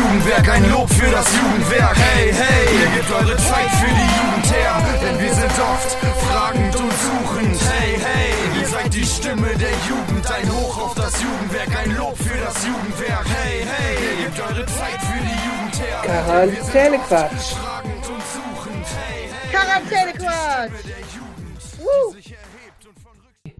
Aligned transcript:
Jugendwerk, 0.00 0.48
ein 0.48 0.70
Lob 0.70 0.88
für 0.88 1.10
das 1.10 1.26
Jugendwerk. 1.36 1.96
Hey, 1.96 2.32
hey, 2.32 2.64
ihr 2.80 2.90
gebt 2.96 3.10
eure 3.12 3.36
Zeit 3.36 3.70
für 3.80 3.92
die 4.00 4.10
Jugend 4.16 4.46
her, 4.56 4.72
denn 5.02 5.20
wir 5.20 5.34
sind 5.34 5.56
oft 5.60 5.90
fragend 6.24 6.74
und 6.76 6.92
suchend. 7.06 7.60
Hey, 7.70 7.98
hey, 8.00 8.60
ihr 8.60 8.66
seid 8.66 8.94
die 8.94 9.04
Stimme 9.04 9.50
der 9.58 9.76
Jugend, 9.88 10.24
ein 10.30 10.48
Hoch 10.56 10.84
auf 10.84 10.94
das 10.94 11.22
Jugendwerk, 11.22 11.76
ein 11.82 11.96
Lob 11.96 12.16
für 12.16 12.38
das 12.38 12.66
Jugendwerk. 12.66 13.26
Hey, 13.28 13.66
hey, 13.72 13.94
ihr 14.00 14.24
gebt 14.24 14.40
eure 14.40 14.66
Zeit 14.66 15.00
für 15.08 15.22
die 15.28 15.38
Jugend 15.46 15.74
her. 15.84 16.00
Quarantänequatsch. 16.02 17.52
Fragend 17.60 18.08
und 18.08 18.22
suchend. 18.36 18.86
Hey, 19.04 19.28
hey, 19.28 19.50
Quarantänequatsch. 19.52 20.84
der 20.88 21.02
Jugend 21.12 21.60
Woo. 21.78 22.12
sich 22.14 22.32
erhebt 22.32 22.86
und 22.88 22.98
von 23.00 23.16
Rück 23.44 23.54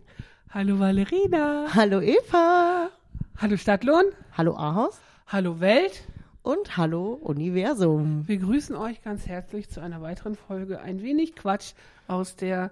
Hallo 0.54 0.80
Valerina. 0.80 1.66
Hallo 1.74 2.00
Eva. 2.00 2.88
Hallo 3.36 3.56
Stadtlohn. 3.58 4.04
Hallo 4.38 4.56
Ahaus. 4.56 4.94
Hallo 5.26 5.60
Welt. 5.60 6.02
Und 6.42 6.78
hallo 6.78 7.12
Universum. 7.12 8.26
Wir 8.26 8.38
grüßen 8.38 8.74
euch 8.74 9.02
ganz 9.02 9.26
herzlich 9.26 9.68
zu 9.68 9.80
einer 9.80 10.00
weiteren 10.00 10.36
Folge 10.36 10.80
Ein 10.80 11.02
wenig 11.02 11.36
Quatsch 11.36 11.74
aus 12.08 12.34
der 12.34 12.70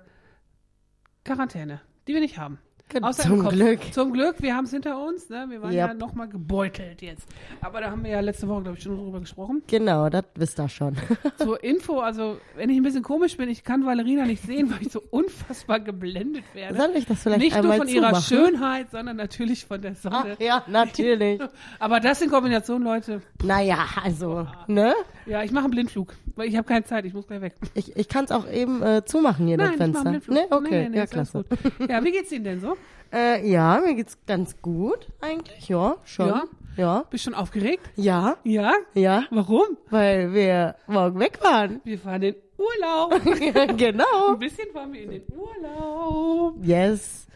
Quarantäne, 1.22 1.82
die 2.06 2.14
wir 2.14 2.20
nicht 2.20 2.38
haben. 2.38 2.58
Außer 3.02 3.24
im 3.30 3.40
Zum. 3.40 3.48
Glück. 3.50 3.80
Zum 3.92 4.12
Glück, 4.12 4.36
wir 4.40 4.54
haben 4.56 4.64
es 4.64 4.70
hinter 4.70 5.02
uns. 5.04 5.28
Ne? 5.28 5.46
Wir 5.48 5.62
waren 5.62 5.72
ja 5.72 5.88
Yep. 5.88 5.98
nochmal 5.98 6.28
gebeutelt 6.28 7.02
jetzt. 7.02 7.26
Aber 7.60 7.80
da 7.80 7.90
haben 7.90 8.02
wir 8.02 8.10
ja 8.12 8.20
letzte 8.20 8.48
Woche, 8.48 8.62
glaube 8.62 8.78
ich, 8.78 8.84
schon 8.84 8.96
drüber 8.96 9.20
gesprochen. 9.20 9.62
Genau, 9.66 10.08
das 10.08 10.24
wisst 10.36 10.58
ihr 10.58 10.68
schon. 10.68 10.96
Zur 11.38 11.62
Info, 11.62 12.00
also 12.00 12.38
wenn 12.56 12.70
ich 12.70 12.76
ein 12.78 12.82
bisschen 12.82 13.02
komisch 13.02 13.36
bin, 13.36 13.48
ich 13.48 13.62
kann 13.64 13.84
Valerina 13.84 14.24
nicht 14.24 14.42
sehen, 14.42 14.70
weil 14.70 14.82
ich 14.82 14.90
so 14.92 15.02
unfassbar 15.10 15.80
geblendet 15.80 16.44
werde. 16.54 16.76
Soll 16.76 16.90
ich 16.96 17.06
das 17.06 17.22
vielleicht 17.22 17.40
nicht 17.40 17.62
nur 17.62 17.74
von 17.74 17.88
ihrer 17.88 18.14
zumachen? 18.14 18.22
Schönheit, 18.24 18.90
sondern 18.90 19.16
natürlich 19.16 19.66
von 19.66 19.80
der 19.82 19.92
Ach, 19.92 19.96
Sonne. 20.24 20.36
ja, 20.40 20.64
natürlich. 20.66 21.40
Aber 21.78 22.00
das 22.00 22.22
in 22.22 22.30
Kombination, 22.30 22.82
Leute. 22.82 23.20
naja, 23.42 23.78
also, 24.02 24.46
ne? 24.66 24.94
Ja, 25.26 25.42
ich 25.42 25.52
mache 25.52 25.64
einen 25.64 25.72
Blindflug, 25.72 26.14
weil 26.36 26.48
ich 26.48 26.56
habe 26.56 26.66
keine 26.66 26.84
Zeit, 26.84 27.04
ich 27.04 27.12
muss 27.12 27.26
gleich 27.26 27.42
weg. 27.42 27.54
Ich, 27.74 27.94
ich 27.96 28.08
kann 28.08 28.24
es 28.24 28.30
auch 28.32 28.50
eben 28.50 28.82
äh, 28.82 29.04
zumachen 29.04 29.46
hier, 29.46 29.58
das 29.58 29.66
Nein, 29.68 29.74
ich 29.76 29.82
einen 29.82 29.92
Fenster. 29.94 30.10
Blindflug. 30.10 30.36
Ne, 30.36 30.46
okay, 30.56 30.82
Nee, 30.84 30.88
nee, 30.88 30.96
ja, 30.96 31.02
ist 31.04 31.14
alles 31.16 31.30
klasse. 31.32 31.44
Ja, 31.88 32.02
wie 32.02 32.12
geht's 32.12 32.32
Ihnen 32.32 32.44
denn 32.44 32.60
so? 32.60 32.77
Äh, 33.12 33.48
ja, 33.50 33.80
mir 33.84 33.94
geht's 33.94 34.18
ganz 34.26 34.60
gut 34.60 35.08
eigentlich, 35.20 35.68
ja, 35.68 35.96
schon. 36.04 36.28
Ja? 36.28 36.44
Ja. 36.76 37.04
Bist 37.10 37.24
schon 37.24 37.34
aufgeregt? 37.34 37.90
Ja, 37.96 38.36
Ja? 38.44 38.72
ja, 38.94 39.24
Warum? 39.30 39.64
weil 39.90 40.32
wir 40.32 40.76
morgen 40.86 41.18
weg 41.18 41.38
Wir 41.84 41.98
fahren 41.98 42.22
in 42.22 42.36
Urlaub. 42.56 43.12
waren. 43.54 43.76
genau. 43.76 44.32
Ein 44.32 44.38
bisschen 44.38 44.70
fahren 44.72 44.92
wir 44.92 45.02
in 45.02 45.10
den 45.10 45.22
Urlaub. 45.34 46.54
Yes. 46.62 47.26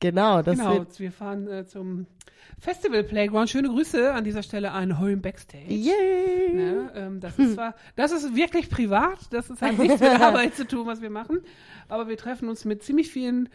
Genau, 0.00 0.42
das 0.42 0.58
genau, 0.58 0.74
wird. 0.74 1.00
wir 1.00 1.10
fahren 1.12 1.48
äh, 1.48 1.66
zum 1.66 2.06
Festival 2.58 3.04
Playground. 3.04 3.48
Schöne 3.50 3.68
Grüße 3.68 4.12
an 4.12 4.24
dieser 4.24 4.42
Stelle 4.42 4.70
an 4.72 5.00
Home 5.00 5.16
Backstage. 5.18 5.72
Yay! 5.72 6.52
Ne, 6.52 6.92
ähm, 6.94 7.20
das 7.20 7.38
ist 7.38 7.54
zwar, 7.54 7.74
das 7.96 8.12
ist 8.12 8.34
wirklich 8.36 8.68
privat, 8.70 9.18
das 9.30 9.50
ist 9.50 9.60
halt 9.62 9.78
nichts 9.78 10.00
mit 10.00 10.10
Arbeit 10.20 10.54
zu 10.54 10.66
tun, 10.66 10.86
was 10.86 11.00
wir 11.00 11.10
machen, 11.10 11.40
aber 11.88 12.08
wir 12.08 12.16
treffen 12.16 12.48
uns 12.48 12.64
mit 12.64 12.82
ziemlich 12.82 13.10
vielen, 13.10 13.48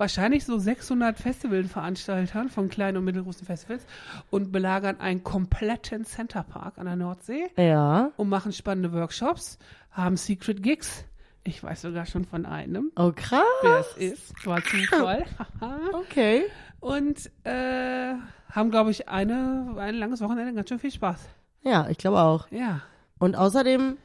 wahrscheinlich 0.00 0.44
so 0.44 0.58
600 0.58 1.18
Festivalveranstaltern 1.18 2.48
von 2.48 2.68
kleinen 2.68 2.96
und 2.96 3.04
mittelgroßen 3.04 3.46
Festivals 3.46 3.86
und 4.30 4.50
belagern 4.50 4.98
einen 4.98 5.22
kompletten 5.22 6.04
Centerpark 6.04 6.78
an 6.78 6.86
der 6.86 6.96
Nordsee 6.96 7.48
Ja. 7.56 8.10
und 8.16 8.28
machen 8.28 8.52
spannende 8.52 8.92
Workshops, 8.92 9.58
haben 9.92 10.16
Secret 10.16 10.62
Gigs. 10.62 11.04
Ich 11.44 11.62
weiß 11.62 11.82
sogar 11.82 12.06
schon 12.06 12.24
von 12.24 12.44
einem, 12.46 12.90
Oh, 12.96 13.12
krass. 13.14 13.42
wer 13.62 13.78
es 13.80 13.96
ist. 13.96 14.46
War 14.46 14.62
Zufall. 14.62 15.24
Okay. 15.92 16.44
und 16.80 17.30
äh, 17.44 18.14
haben, 18.50 18.70
glaube 18.70 18.90
ich, 18.90 19.08
eine, 19.08 19.74
ein 19.78 19.94
langes 19.94 20.20
Wochenende 20.20 20.52
ganz 20.54 20.68
schön 20.68 20.78
viel 20.78 20.90
Spaß. 20.90 21.20
Ja, 21.62 21.88
ich 21.88 21.98
glaube 21.98 22.20
auch. 22.20 22.48
Ja. 22.50 22.80
Und 23.18 23.36
außerdem, 23.36 23.96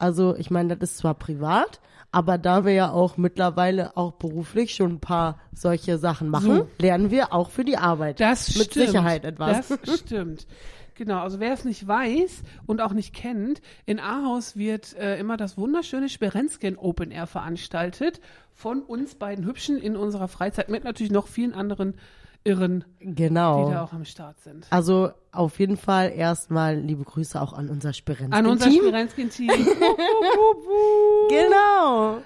also 0.00 0.34
ich 0.36 0.50
meine, 0.50 0.76
das 0.76 0.90
ist 0.90 0.98
zwar 0.98 1.14
privat, 1.14 1.80
aber 2.12 2.38
da 2.38 2.64
wir 2.64 2.72
ja 2.72 2.90
auch 2.90 3.16
mittlerweile 3.16 3.96
auch 3.96 4.12
beruflich 4.12 4.74
schon 4.74 4.94
ein 4.94 5.00
paar 5.00 5.38
solche 5.52 5.98
Sachen 5.98 6.28
machen, 6.28 6.56
So. 6.56 6.68
lernen 6.78 7.10
wir 7.10 7.32
auch 7.32 7.50
für 7.50 7.64
die 7.64 7.76
Arbeit. 7.76 8.18
Das 8.20 8.56
Mit 8.56 8.72
stimmt. 8.72 8.86
Sicherheit 8.86 9.24
etwas. 9.24 9.68
Das 9.84 9.98
stimmt. 10.00 10.46
Genau, 10.96 11.20
also 11.22 11.40
wer 11.40 11.54
es 11.54 11.64
nicht 11.64 11.86
weiß 11.88 12.42
und 12.66 12.82
auch 12.82 12.92
nicht 12.92 13.14
kennt, 13.14 13.62
in 13.86 14.00
Ahaus 14.00 14.56
wird 14.56 14.94
äh, 14.96 15.18
immer 15.18 15.38
das 15.38 15.56
wunderschöne 15.56 16.10
Sperenskin 16.10 16.76
Open 16.76 17.10
Air 17.10 17.26
veranstaltet 17.26 18.20
von 18.52 18.82
uns 18.82 19.14
beiden 19.14 19.46
Hübschen 19.46 19.78
in 19.78 19.96
unserer 19.96 20.28
Freizeit 20.28 20.68
mit 20.68 20.84
natürlich 20.84 21.12
noch 21.12 21.26
vielen 21.26 21.54
anderen 21.54 21.94
Irren, 22.44 22.84
die 23.00 23.14
Genau. 23.14 23.70
da 23.70 23.82
auch 23.84 23.92
am 23.92 24.04
Start 24.04 24.40
sind. 24.40 24.66
Also 24.70 25.10
auf 25.32 25.58
jeden 25.58 25.76
Fall 25.76 26.10
erstmal 26.14 26.76
liebe 26.76 27.04
Grüße 27.04 27.40
auch 27.40 27.52
an 27.52 27.68
unser 27.68 27.92
Spirenzteam. 27.92 28.32
An 28.32 28.46
unser 28.46 28.70
Sperenskin-Team. 28.70 29.50
Genau. 31.28 32.22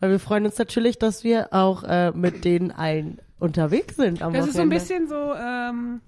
Weil 0.00 0.10
wir 0.10 0.18
freuen 0.18 0.46
uns 0.46 0.58
natürlich, 0.58 0.98
dass 0.98 1.22
wir 1.24 1.52
auch 1.52 1.84
äh, 1.84 2.10
mit 2.12 2.44
denen 2.44 2.70
allen 2.70 3.18
unterwegs 3.38 3.96
sind 3.96 4.22
am 4.22 4.32
Das 4.32 4.46
ist 4.46 4.54
so 4.54 4.62
ein 4.62 4.70
Wochenende. 4.70 4.76
bisschen 4.84 5.08
so, 5.08 5.34
ähm, 5.34 6.00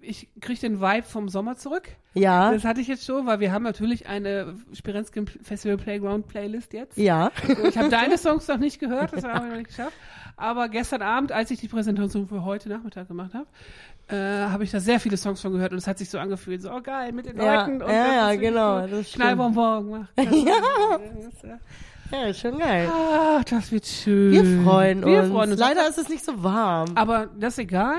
ich 0.00 0.28
kriege 0.40 0.60
den 0.60 0.80
Vibe 0.80 1.02
vom 1.06 1.28
Sommer 1.28 1.56
zurück. 1.56 1.88
Ja, 2.14 2.50
Das 2.52 2.64
hatte 2.64 2.80
ich 2.80 2.88
jetzt 2.88 3.04
schon, 3.04 3.26
weil 3.26 3.40
wir 3.40 3.52
haben 3.52 3.62
natürlich 3.62 4.06
eine 4.08 4.54
Sperenskin 4.72 5.26
Festival 5.26 5.76
Playground 5.76 6.26
Playlist 6.28 6.72
jetzt. 6.72 6.96
ja. 6.96 7.30
Ich 7.68 7.76
habe 7.76 7.88
deine 7.88 8.16
Songs 8.18 8.48
noch 8.48 8.56
nicht 8.58 8.80
gehört, 8.80 9.12
das 9.12 9.22
haben 9.24 9.44
wir 9.44 9.50
noch 9.50 9.56
nicht 9.58 9.68
geschafft. 9.68 9.92
Aber 10.36 10.68
gestern 10.68 11.02
Abend, 11.02 11.32
als 11.32 11.50
ich 11.50 11.60
die 11.60 11.68
Präsentation 11.68 12.28
für 12.28 12.44
heute 12.44 12.68
Nachmittag 12.68 13.08
gemacht 13.08 13.32
habe, 13.34 13.46
äh, 14.08 14.48
habe 14.50 14.64
ich 14.64 14.70
da 14.70 14.80
sehr 14.80 15.00
viele 15.00 15.16
Songs 15.16 15.40
von 15.40 15.52
gehört 15.52 15.72
und 15.72 15.78
es 15.78 15.86
hat 15.86 15.98
sich 15.98 16.10
so 16.10 16.18
angefühlt, 16.18 16.60
so 16.62 16.70
oh 16.70 16.80
geil, 16.82 17.12
mit 17.12 17.26
den 17.26 17.36
Ja, 17.38 17.62
Leuten. 17.64 17.82
und 17.82 17.90
ja, 17.90 18.04
das 18.04 18.14
ja, 18.14 18.34
genau, 18.36 18.86
So 18.86 18.96
das. 18.98 19.12
Knallbonbon 19.12 19.84
gemacht. 19.86 20.08
ja. 20.16 21.58
Ja, 22.12 22.26
ist 22.28 22.38
schon 22.38 22.58
geil. 22.58 22.88
Ah, 22.88 23.40
das 23.48 23.72
wird 23.72 23.84
schön. 23.86 24.30
Wir 24.32 24.62
freuen 24.64 25.04
Wir 25.04 25.22
uns. 25.22 25.30
freuen 25.32 25.50
uns. 25.52 25.60
Leider 25.60 25.88
ist 25.88 25.98
es 25.98 26.08
nicht 26.08 26.24
so 26.24 26.40
warm. 26.42 26.90
Aber 26.94 27.26
das 27.38 27.54
ist 27.54 27.58
egal. 27.60 27.98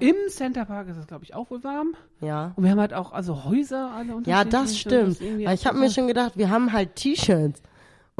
Im 0.00 0.16
Centerpark 0.30 0.88
ist 0.88 0.96
es, 0.96 1.06
glaube 1.06 1.24
ich, 1.24 1.34
auch 1.34 1.48
wohl 1.50 1.62
warm. 1.62 1.94
Ja. 2.20 2.52
Und 2.56 2.64
wir 2.64 2.70
haben 2.72 2.80
halt 2.80 2.94
auch 2.94 3.12
also 3.12 3.44
Häuser 3.44 3.92
alle 3.94 4.08
Ja, 4.24 4.40
unterschiedlich 4.42 4.50
das 4.50 4.70
und 4.70 4.76
stimmt. 4.78 5.20
irgendwie 5.20 5.46
Weil 5.46 5.54
ich 5.54 5.66
habe 5.66 5.78
mir 5.78 5.90
schon 5.90 6.06
gedacht, 6.08 6.32
wir 6.36 6.50
haben 6.50 6.72
halt 6.72 6.96
T-Shirts. 6.96 7.62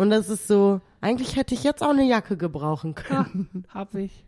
Und 0.00 0.08
das 0.10 0.30
ist 0.30 0.48
so, 0.48 0.80
eigentlich 1.02 1.36
hätte 1.36 1.52
ich 1.54 1.62
jetzt 1.62 1.82
auch 1.82 1.90
eine 1.90 2.04
Jacke 2.04 2.36
gebrauchen 2.38 2.94
können. 2.94 3.64
Hab 3.74 3.94
ich. 3.94 4.24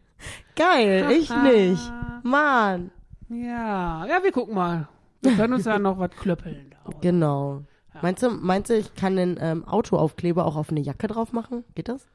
Geil, 0.54 1.10
ich 1.12 1.30
nicht. 1.34 1.92
Mann. 2.22 2.90
Ja, 3.30 4.04
ja, 4.06 4.22
wir 4.22 4.32
gucken 4.32 4.54
mal. 4.54 4.86
Wir 5.22 5.34
können 5.34 5.54
uns 5.54 5.64
ja 5.64 5.78
noch 5.78 5.98
was 5.98 6.10
klöppeln. 6.10 6.74
da. 6.84 6.90
Genau. 7.00 7.62
Meinst 8.02 8.22
du, 8.22 8.28
meinst 8.30 8.68
du, 8.70 8.76
ich 8.76 8.94
kann 8.94 9.16
den 9.16 9.38
ähm, 9.40 9.64
Autoaufkleber 9.66 10.44
auch 10.44 10.56
auf 10.56 10.70
eine 10.70 10.80
Jacke 10.80 11.06
drauf 11.06 11.32
machen? 11.32 11.64
Geht 11.74 11.88
das? 11.88 12.06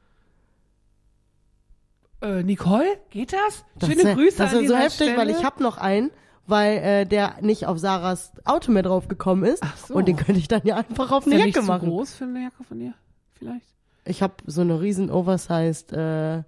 Äh, 2.20 2.42
Nicole, 2.42 2.98
geht 3.10 3.32
das? 3.32 3.64
Das 3.76 3.90
Schöne 3.90 4.14
Grüße 4.14 4.38
Das 4.38 4.54
an 4.54 4.62
ist 4.62 4.68
so 4.68 4.76
heftig, 4.76 4.94
Stelle. 5.08 5.16
weil 5.18 5.30
ich 5.30 5.44
habe 5.44 5.62
noch 5.62 5.78
einen, 5.78 6.10
weil 6.46 6.78
äh, 6.78 7.06
der 7.06 7.36
nicht 7.40 7.66
auf 7.66 7.78
Sarahs 7.78 8.32
Auto 8.44 8.70
mehr 8.72 8.82
drauf 8.82 9.08
gekommen 9.08 9.44
ist. 9.44 9.62
Ach 9.64 9.76
so. 9.76 9.94
Und 9.94 10.06
den 10.06 10.16
könnte 10.16 10.38
ich 10.40 10.48
dann 10.48 10.62
ja 10.64 10.76
einfach 10.76 11.10
auf 11.12 11.26
Ist 11.26 11.32
eine 11.32 11.36
der 11.38 11.46
nicht 11.46 11.56
Jacke 11.56 11.66
zu 11.66 11.72
machen. 11.72 11.88
groß 11.88 12.14
für 12.14 12.24
eine 12.24 12.42
Jacke 12.44 12.64
von 12.64 12.78
dir? 12.78 12.94
Vielleicht? 13.38 13.66
Ich 14.04 14.22
habe 14.22 14.34
so 14.46 14.60
eine 14.62 14.80
riesen 14.80 15.10
oversized 15.10 15.92
äh, 15.92 16.42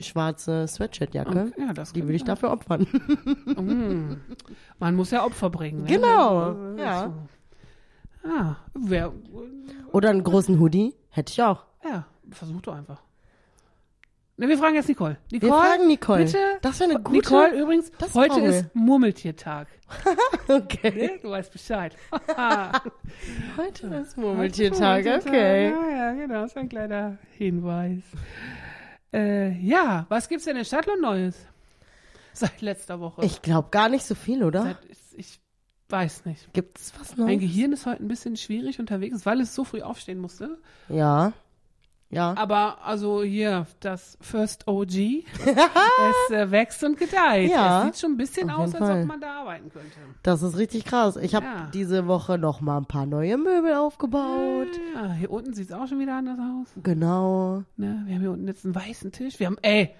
schwarze 0.00 0.68
Sweatshirt-Jacke. 0.68 1.52
Okay, 1.52 1.62
ja, 1.66 1.72
das 1.72 1.92
Die 1.92 2.02
würde 2.02 2.14
ich 2.14 2.20
sein. 2.20 2.26
dafür 2.28 2.50
opfern. 2.52 2.86
Mm. 3.56 4.16
Man 4.78 4.94
muss 4.94 5.10
ja 5.10 5.24
Opfer 5.24 5.48
bringen. 5.48 5.82
Ne? 5.84 5.88
Genau, 5.88 6.50
ist 6.72 6.78
ja. 6.78 7.12
So. 8.22 8.28
Ah, 8.28 8.56
wer, 8.74 9.12
Oder 9.92 10.10
einen 10.10 10.22
großen 10.22 10.58
Hoodie. 10.60 10.94
Hätte 11.10 11.32
ich 11.32 11.42
auch. 11.42 11.64
ja, 11.84 12.04
versuch 12.30 12.60
doch 12.60 12.74
einfach. 12.74 13.00
Ne, 14.38 14.48
wir 14.48 14.58
fragen 14.58 14.74
jetzt 14.74 14.88
Nicole. 14.88 15.16
Nicole, 15.30 15.50
Wir 15.50 15.58
fragen 15.58 15.86
Nicole. 15.86 16.24
Bitte? 16.24 16.38
Das 16.60 16.78
wäre 16.78 16.90
eine 16.90 17.00
gute. 17.00 17.16
Nicole, 17.16 17.58
übrigens, 17.58 17.90
Das 17.98 18.14
heute 18.14 18.40
ist 18.40 18.74
Murmeltiertag. 18.74 19.68
Okay. 20.48 20.90
Ne? 20.94 21.18
Du 21.22 21.30
weißt 21.30 21.52
Bescheid. 21.52 21.96
Heute 23.56 23.86
ist 23.96 24.16
Murmeltiertag, 24.16 25.04
okay. 25.06 25.70
Ja, 25.70 25.88
ja, 25.90 26.12
genau, 26.12 26.44
ist 26.44 26.56
ein 26.56 26.68
kleiner 26.68 27.18
Hinweis. 27.32 28.02
Äh, 29.12 29.52
ja, 29.58 30.06
was 30.08 30.28
gibt's 30.28 30.44
denn 30.44 30.56
in 30.56 30.64
Stadtland 30.64 31.00
Neues? 31.02 31.36
Seit 32.32 32.60
letzter 32.60 33.00
Woche. 33.00 33.24
Ich 33.24 33.42
glaube 33.42 33.68
gar 33.70 33.88
nicht 33.88 34.04
so 34.04 34.14
viel, 34.14 34.44
oder? 34.44 34.62
Seit, 34.62 34.78
ich, 35.16 35.40
weiß 35.88 36.24
nicht. 36.26 36.52
Gibt's 36.52 36.92
was 36.98 37.16
Mein 37.16 37.26
Neues? 37.26 37.40
Gehirn 37.40 37.72
ist 37.72 37.86
heute 37.86 38.02
ein 38.02 38.08
bisschen 38.08 38.36
schwierig 38.36 38.78
unterwegs, 38.78 39.24
weil 39.26 39.40
es 39.40 39.54
so 39.54 39.64
früh 39.64 39.82
aufstehen 39.82 40.18
musste. 40.18 40.58
Ja. 40.88 41.32
Ja. 42.08 42.34
Aber 42.36 42.78
also 42.84 43.22
hier, 43.24 43.66
das 43.80 44.16
First 44.20 44.68
OG, 44.68 44.92
es 44.94 46.30
äh, 46.30 46.50
wächst 46.52 46.84
und 46.84 46.96
gedeiht. 46.98 47.50
Ja, 47.50 47.80
es 47.80 47.84
sieht 47.86 48.00
schon 48.00 48.12
ein 48.12 48.16
bisschen 48.16 48.48
aus, 48.48 48.74
als 48.74 48.78
Fall. 48.84 49.00
ob 49.02 49.06
man 49.08 49.20
da 49.20 49.40
arbeiten 49.40 49.70
könnte. 49.70 49.90
Das 50.22 50.40
ist 50.42 50.56
richtig 50.56 50.84
krass. 50.84 51.16
Ich 51.16 51.34
habe 51.34 51.46
Ja. 51.46 51.70
diese 51.74 52.06
Woche 52.06 52.38
noch 52.38 52.60
mal 52.60 52.78
ein 52.78 52.86
paar 52.86 53.06
neue 53.06 53.36
Möbel 53.36 53.74
aufgebaut. 53.74 54.68
Ja, 54.94 55.12
hier 55.14 55.30
unten 55.32 55.52
sieht 55.52 55.70
es 55.70 55.74
auch 55.74 55.88
schon 55.88 55.98
wieder 55.98 56.14
anders 56.14 56.38
aus. 56.38 56.68
Genau. 56.82 57.64
Ne? 57.76 58.02
Wir 58.06 58.14
haben 58.14 58.20
hier 58.20 58.30
unten 58.30 58.46
jetzt 58.46 58.64
einen 58.64 58.74
weißen 58.76 59.10
Tisch. 59.10 59.40
Wir 59.40 59.46
haben, 59.48 59.58
ey, 59.62 59.90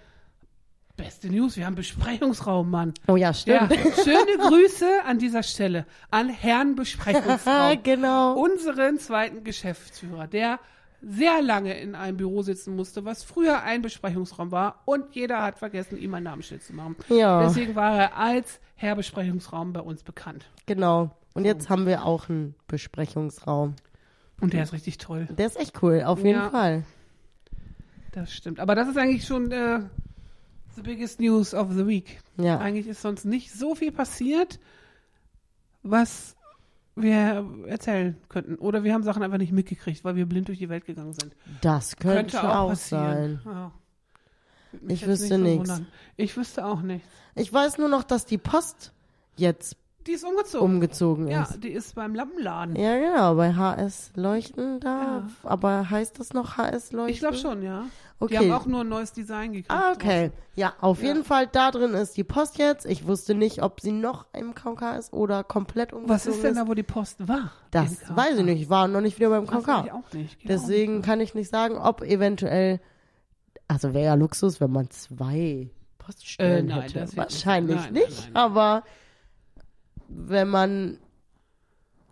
beste 0.97 1.29
News, 1.29 1.56
wir 1.56 1.67
haben 1.67 1.75
Besprechungsraum, 1.75 2.70
Mann. 2.70 2.94
Oh 3.09 3.17
ja, 3.17 3.29
Ja, 3.31 3.35
stimmt. 3.35 3.73
schöne 4.05 4.38
Grüße 4.49 4.87
an 5.05 5.19
dieser 5.19 5.43
Stelle 5.43 5.87
an 6.12 6.29
Herrn 6.29 6.76
Besprechungsraum. 6.76 7.79
genau. 7.82 8.35
unseren 8.35 8.99
zweiten 9.00 9.43
Geschäftsführer, 9.44 10.26
der 10.29 10.61
sehr 11.08 11.41
lange 11.41 11.79
in 11.79 11.94
einem 11.94 12.17
Büro 12.17 12.43
sitzen 12.43 12.75
musste, 12.75 13.05
was 13.05 13.23
früher 13.23 13.62
ein 13.62 13.81
Besprechungsraum 13.81 14.50
war 14.50 14.82
und 14.87 15.14
jeder 15.14 15.41
hat 15.43 15.58
vergessen, 15.58 15.99
ihm 15.99 16.12
ein 16.14 16.25
Namensschild 16.25 16.64
zu 16.64 16.73
machen. 16.75 16.97
Ja. 17.08 17.43
Deswegen 17.47 17.76
war 17.76 17.97
er 17.97 18.17
als 18.17 18.58
Herr 18.75 18.97
Besprechungsraum 18.97 19.73
bei 19.73 19.81
uns 19.81 20.03
bekannt. 20.03 20.47
Genau. 20.67 21.11
Und 21.35 21.44
jetzt 21.44 21.70
haben 21.70 21.87
wir 21.87 22.05
auch 22.05 22.29
einen 22.29 22.55
Besprechungsraum. 22.67 23.76
Und 24.41 24.53
der 24.53 24.64
ist 24.64 24.73
richtig 24.73 24.99
toll. 24.99 25.29
Der 25.31 25.47
ist 25.47 25.58
echt 25.58 25.82
cool, 25.82 26.03
auf 26.05 26.19
jeden 26.19 26.41
Ja. 26.41 26.50
Fall. 26.50 26.85
Das 28.12 28.32
stimmt. 28.32 28.59
Aber 28.61 28.75
das 28.75 28.88
ist 28.88 28.97
eigentlich 28.97 29.26
schon 29.26 29.52
äh, 29.52 29.81
the 30.75 30.82
biggest 30.82 31.20
news 31.20 31.55
of 31.55 31.73
the 31.73 31.87
week. 31.87 32.20
Ja. 32.37 32.59
Eigentlich 32.59 32.87
ist 32.88 33.02
sonst 33.02 33.25
nicht 33.25 33.52
so 33.52 33.75
viel 33.75 33.93
passiert, 33.93 34.59
was 35.82 36.36
wir 36.96 37.46
erzählen 37.66 38.16
könnten. 38.28 38.56
Oder 38.56 38.82
wir 38.82 38.94
haben 38.94 39.02
Sachen 39.02 39.22
einfach 39.22 39.38
nicht 39.38 39.52
mitgekriegt, 39.52 40.02
weil 40.04 40.16
wir 40.16 40.26
blind 40.26 40.48
durch 40.48 40.58
die 40.58 40.69
Welt 40.69 40.87
gegangen 40.87 41.12
sind. 41.12 41.37
Das 41.60 41.96
könnte, 41.96 42.43
auch, 42.56 42.75
sein. 42.75 43.40
Ja. 43.44 43.70
Ich 44.88 45.06
wüsste 45.06 45.25
nicht 45.25 45.28
so 45.28 45.38
nix. 45.38 45.58
wundern. 45.58 45.87
Ich 46.16 46.37
wüsste 46.37 46.64
auch 46.66 46.82
nichts. 46.82 47.08
Ich 47.34 47.52
weiß 47.52 47.78
nur 47.78 47.88
noch, 47.88 48.02
dass 48.02 48.25
die 48.25 48.38
Post 48.38 48.93
jetzt 49.37 49.76
Die 50.06 50.12
ist 50.12 50.25
umgezogen. 50.25 50.64
umgezogen 50.75 51.28
ja, 51.28 51.43
ist. 51.43 51.62
die 51.62 51.70
ist 51.70 51.94
beim 51.94 52.14
Lampenladen. 52.14 52.76
Ja, 52.76 52.99
genau, 52.99 53.34
bei 53.37 53.54
HS 53.54 54.12
Leuchten 54.14 54.81
da. 54.81 55.28
Aber 55.42 55.90
heißt 55.90 56.19
das 56.19 56.32
noch 56.32 56.56
HS 56.56 56.92
Leuchten? 56.92 57.12
Ich 57.12 57.20
glaube 57.20 57.37
schon, 57.37 57.62
ja. 57.62 57.84
Okay. 58.18 58.38
Die 58.38 58.38
haben 58.38 58.52
auch 58.52 58.64
nur 58.66 58.80
ein 58.80 58.88
neues 58.88 59.12
Design 59.12 59.52
gekriegt. 59.52 59.70
Ah, 59.70 59.92
okay. 59.92 60.30
Ja, 60.54 60.72
auf 60.80 61.02
Ja. 61.02 61.08
jeden 61.08 61.22
Fall, 61.24 61.46
da 61.48 61.70
drin 61.70 61.92
ist 61.92 62.16
die 62.16 62.24
Post 62.24 62.56
jetzt. 62.56 62.86
Ich 62.86 63.06
wusste 63.06 63.34
nicht, 63.34 63.62
ob 63.62 63.80
sie 63.80 63.92
noch 63.92 64.24
im 64.32 64.54
KK 64.54 64.96
ist 64.96 65.12
oder 65.12 65.44
komplett 65.44 65.92
umgezogen 65.92 66.14
Was 66.14 66.26
ist 66.26 66.42
denn 66.42 66.54
da, 66.54 66.66
wo 66.66 66.72
die 66.72 66.82
Post 66.82 67.28
war? 67.28 67.52
Das 67.72 68.00
KK? 68.00 68.16
weiß 68.16 68.38
ich 68.38 68.44
nicht. 68.44 68.62
Ich 68.62 68.70
war 68.70 68.88
noch 68.88 69.02
nicht 69.02 69.18
wieder 69.18 69.28
beim 69.28 69.44
Das 69.44 69.54
weiß 69.54 69.60
ich 69.60 69.90
KK. 69.90 69.94
auch 69.94 70.12
nicht. 70.14 70.38
Geht 70.38 70.48
Deswegen 70.48 71.02
kann 71.02 71.20
ich 71.20 71.34
nicht 71.34 71.50
sagen, 71.50 71.76
ob 71.76 72.02
eventuell. 72.02 72.80
Also 73.68 73.92
wäre 73.92 74.04
ja 74.06 74.14
Luxus, 74.14 74.60
wenn 74.60 74.70
man 74.72 74.88
zwei 74.90 75.68
Poststellen 75.98 76.70
Äh, 76.70 76.74
nein, 76.74 76.82
hätte. 76.82 77.16
Wahrscheinlich 77.16 77.76
nicht. 77.76 77.92
Nein, 77.92 78.02
nicht, 78.04 78.24
nein. 78.32 78.36
aber 78.36 78.82
wenn 80.08 80.48
man 80.48 80.98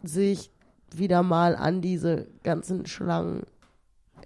sich 0.02 0.50
wieder 0.94 1.22
mal 1.22 1.56
an 1.56 1.80
diese 1.80 2.26
ganzen 2.42 2.86
Schlangen 2.86 3.44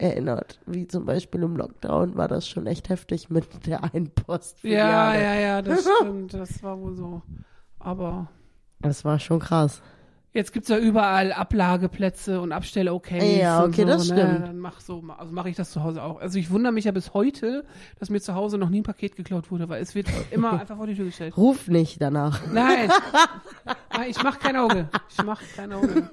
erinnert, 0.01 0.61
wie 0.67 0.87
zum 0.87 1.05
Beispiel 1.07 1.43
im 1.43 1.57
Lockdown, 1.57 2.17
war 2.17 2.29
das 2.29 2.49
schon 2.49 2.67
echt 2.67 2.89
heftig 2.89 3.31
mit 3.31 3.47
der 3.67 3.85
auch. 3.85 4.57
Ja, 4.63 5.15
ja, 5.15 5.35
ja, 5.35 5.63
das 5.63 5.87
stimmt. 6.01 6.35
Das 6.35 6.63
war 6.63 6.79
wohl 6.81 6.95
so. 6.97 7.23
Aber 7.79 8.29
Das 8.81 9.05
war 9.05 9.19
schon 9.21 9.39
krass. 9.41 9.81
jetzt 10.33 10.53
gibt's 10.53 10.69
ja 10.69 10.79
überall 10.79 11.33
Ablageplätze 11.33 12.41
und 12.41 12.53
Abstelle-Okay. 12.53 13.41
Ja, 13.41 13.65
okay, 13.65 13.83
so, 13.83 13.87
das 13.87 14.09
ne? 14.11 14.17
stimmt. 14.19 14.47
Dann 14.49 14.59
mach 14.59 14.81
so, 14.81 15.03
also 15.17 15.33
mache 15.33 15.49
ich 15.49 15.57
das 15.57 15.71
zu 15.71 15.83
Hause 15.83 16.03
auch. 16.03 16.21
Also 16.21 16.39
ich 16.39 16.51
wundere 16.51 16.73
mich 16.73 16.85
ja 16.85 16.93
bis 16.93 17.15
heute, 17.15 17.65
dass 17.99 18.11
mir 18.11 18.21
zu 18.21 18.35
Hause 18.35 18.59
noch 18.59 18.69
nie 18.69 18.81
ein 18.81 18.85
Paket 18.85 19.17
geklaut 19.17 19.51
wurde, 19.51 19.69
weil 19.69 19.81
es 19.83 19.95
wird 19.95 20.09
immer 20.31 20.53
einfach 20.61 20.77
vor 20.77 20.87
die 20.87 20.95
Tür 20.95 21.07
gestellt. 21.07 21.37
Ruf 21.37 21.69
nicht 21.69 22.01
danach. 22.03 22.41
Nein. 22.53 22.91
Nein, 23.93 24.11
ich 24.11 24.23
mach 24.23 24.39
kein 24.39 24.57
Auge. 24.57 24.89
Ich 25.11 25.25
mach 25.25 25.41
kein 25.57 25.73
Auge. 25.73 26.11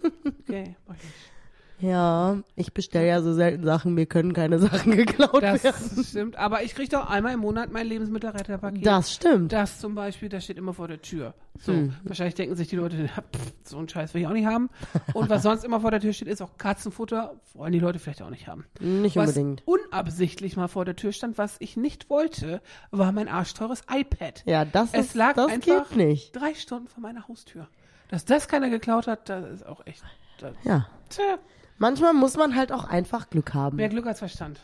Okay, 0.48 0.76
mach 0.88 0.96
ich 0.96 1.04
nicht. 1.04 1.32
Ja, 1.80 2.38
ich 2.56 2.74
bestelle 2.74 3.07
ja 3.07 3.22
so 3.22 3.33
selten 3.33 3.63
Sachen, 3.66 3.94
mir 3.95 4.06
können 4.06 4.31
keine 4.33 4.60
Sachen 4.60 4.92
geklaut 4.95 5.44
Das 5.44 5.63
werden. 5.63 6.04
stimmt. 6.06 6.36
Aber 6.38 6.63
ich 6.63 6.74
kriege 6.74 6.89
doch 6.89 7.10
einmal 7.10 7.33
im 7.33 7.42
Monat 7.42 7.69
mein 7.72 7.86
Lebensmittelretterpaket. 7.88 8.86
Das 8.86 9.13
stimmt. 9.13 9.51
Das 9.51 9.80
zum 9.80 9.94
Beispiel, 9.94 10.30
das 10.30 10.45
steht 10.45 10.57
immer 10.57 10.74
vor 10.74 10.88
der 10.88 11.01
Tür. 11.01 11.33
So, 11.60 11.74
Hm. 11.74 11.94
wahrscheinlich 12.04 12.36
denken 12.36 12.56
sich 12.56 12.69
die 12.69 12.77
Leute, 12.77 13.07
pff, 13.36 13.54
so 13.66 13.77
einen 13.77 13.89
Scheiß 13.89 14.13
will 14.13 14.22
ich 14.22 14.27
auch 14.27 14.31
nicht 14.33 14.45
haben. 14.45 14.69
Und 15.13 15.30
was 15.30 15.44
sonst 15.44 15.66
immer 15.66 15.81
vor 15.81 15.92
der 15.92 16.00
Tür 16.00 16.13
steht, 16.13 16.30
ist 16.30 16.42
auch 16.42 16.57
Katzenfutter. 16.57 17.36
Wollen 17.54 17.74
die 17.74 17.80
Leute 17.80 18.00
vielleicht 18.00 18.22
auch 18.22 18.30
nicht 18.30 18.48
haben. 18.48 18.66
Nicht 18.80 19.18
Was 19.18 19.30
unbedingt. 19.38 19.63
unabsichtlich 19.68 20.56
mal 20.56 20.68
vor 20.69 20.86
der 20.86 20.95
Tür 20.95 21.12
stand, 21.12 21.38
was 21.38 21.57
ich 21.60 21.75
nicht 21.75 22.10
wollte, 22.10 22.62
war 22.92 23.12
mein 23.12 23.27
arschteures 23.27 23.83
iPad. 23.94 24.44
Ja, 24.45 24.63
das, 24.66 24.89
Es 24.94 25.07
ist, 25.07 25.16
lag 25.16 25.33
das 25.33 25.51
einfach 25.51 25.89
geht 25.89 25.98
nicht. 25.98 26.36
drei 26.36 26.54
Stunden 26.54 26.88
vor 26.88 27.01
meiner 27.01 27.27
Haustür. 27.27 27.68
Dass 28.10 28.24
das 28.24 28.48
keiner 28.48 28.69
geklaut 28.69 29.07
hat, 29.07 29.27
das 29.30 29.50
ist 29.50 29.66
auch 29.66 29.86
echt. 29.86 30.04
Das, 30.39 30.54
Ja. 30.63 30.88
tja, 31.10 31.38
Manchmal 31.77 32.13
muss 32.13 32.38
man 32.38 32.56
halt 32.56 32.72
auch 32.72 32.86
einfach 32.86 33.30
Glück 33.30 33.54
haben. 33.54 33.77
mehr 33.77 33.89
Glück 33.89 34.06
als 34.07 34.19
Verstand. 34.19 34.60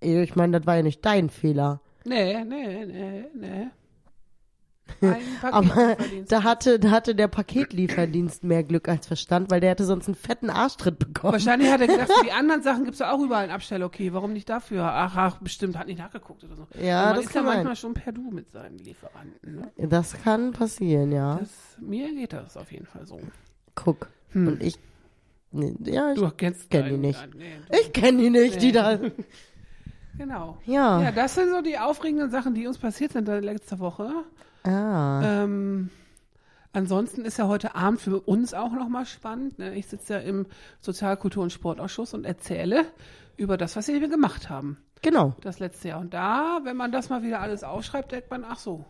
Ich 0.00 0.34
meine, 0.36 0.58
das 0.58 0.66
war 0.66 0.76
ja 0.76 0.82
nicht 0.82 1.04
dein 1.04 1.30
Fehler. 1.30 1.80
Nee, 2.04 2.44
nee, 2.44 2.84
nee, 2.84 3.24
nee. 3.34 3.66
Ein 5.00 5.16
Aber 5.42 5.68
Paketlieferdienst. 5.68 6.32
da 6.32 6.42
hatte, 6.42 6.78
da 6.80 6.90
hatte 6.90 7.14
der 7.14 7.28
Paketlieferdienst 7.28 8.44
mehr 8.44 8.62
Glück 8.64 8.88
als 8.88 9.06
Verstand, 9.06 9.50
weil 9.50 9.60
der 9.60 9.70
hätte 9.70 9.84
sonst 9.84 10.06
einen 10.06 10.16
fetten 10.16 10.50
Arschtritt 10.50 10.98
bekommen. 10.98 11.32
Wahrscheinlich 11.34 11.70
hat 11.70 11.80
er 11.80 11.86
gedacht, 11.86 12.10
für 12.18 12.24
die 12.24 12.32
anderen 12.32 12.62
Sachen 12.62 12.82
gibt 12.84 12.94
es 12.94 12.98
ja 12.98 13.12
auch 13.12 13.20
überall 13.20 13.44
einen 13.44 13.52
Abstell. 13.52 13.82
Okay, 13.84 14.12
warum 14.12 14.32
nicht 14.32 14.48
dafür? 14.50 14.84
Ach, 14.84 15.16
ach, 15.16 15.38
bestimmt, 15.38 15.78
hat 15.78 15.86
nicht 15.86 15.98
nachgeguckt 15.98 16.44
oder 16.44 16.56
so. 16.56 16.66
Ja, 16.78 17.02
Und 17.04 17.06
man 17.06 17.16
das 17.16 17.24
ist 17.26 17.32
kann 17.32 17.44
ja 17.44 17.48
sein. 17.50 17.56
manchmal 17.58 17.76
schon 17.76 17.94
per 17.94 18.12
Du 18.12 18.30
mit 18.32 18.50
seinen 18.50 18.78
Lieferanten. 18.78 19.54
Ne? 19.54 19.70
Das 19.88 20.14
kann 20.22 20.52
passieren, 20.52 21.12
ja. 21.12 21.36
Das, 21.38 21.48
mir 21.80 22.12
geht 22.14 22.32
das 22.32 22.56
auf 22.56 22.70
jeden 22.72 22.86
Fall 22.86 23.06
so. 23.06 23.20
Guck. 23.76 24.08
Hm. 24.32 24.48
Und 24.48 24.62
ich. 24.62 24.78
Ja, 25.52 26.12
ich, 26.12 26.18
Du 26.18 26.30
kennst 26.30 26.70
kenn 26.70 26.86
die 26.88 26.96
nicht. 26.96 27.28
Nee, 27.34 27.52
ich 27.80 27.92
kenne 27.92 28.18
die 28.22 28.30
nicht, 28.30 28.62
die 28.62 28.72
da. 28.72 28.98
genau. 30.18 30.58
Ja. 30.66 31.02
Ja, 31.02 31.12
das 31.12 31.34
sind 31.34 31.50
so 31.50 31.60
die 31.62 31.78
aufregenden 31.78 32.30
Sachen, 32.30 32.54
die 32.54 32.66
uns 32.66 32.78
passiert 32.78 33.12
sind 33.12 33.26
letzte 33.28 33.78
Woche. 33.78 34.10
Ah. 34.64 35.42
Ähm, 35.44 35.90
ansonsten 36.72 37.24
ist 37.24 37.38
ja 37.38 37.48
heute 37.48 37.74
Abend 37.74 38.00
für 38.00 38.20
uns 38.20 38.54
auch 38.54 38.72
nochmal 38.72 39.06
spannend. 39.06 39.58
Ne? 39.58 39.74
Ich 39.74 39.86
sitze 39.88 40.14
ja 40.14 40.18
im 40.20 40.46
Sozial-, 40.80 41.16
Kultur- 41.16 41.42
und 41.42 41.52
Sportausschuss 41.52 42.14
und 42.14 42.24
erzähle 42.24 42.84
über 43.36 43.56
das, 43.56 43.76
was 43.76 43.88
wir 43.88 44.06
gemacht 44.08 44.48
haben. 44.50 44.78
Genau. 45.02 45.34
das 45.40 45.58
letzte 45.58 45.88
Jahr. 45.88 46.00
Und 46.00 46.14
da, 46.14 46.60
wenn 46.62 46.76
man 46.76 46.92
das 46.92 47.08
mal 47.08 47.24
wieder 47.24 47.40
alles 47.40 47.64
aufschreibt, 47.64 48.12
denkt 48.12 48.30
man, 48.30 48.44
ach 48.48 48.58
so, 48.58 48.84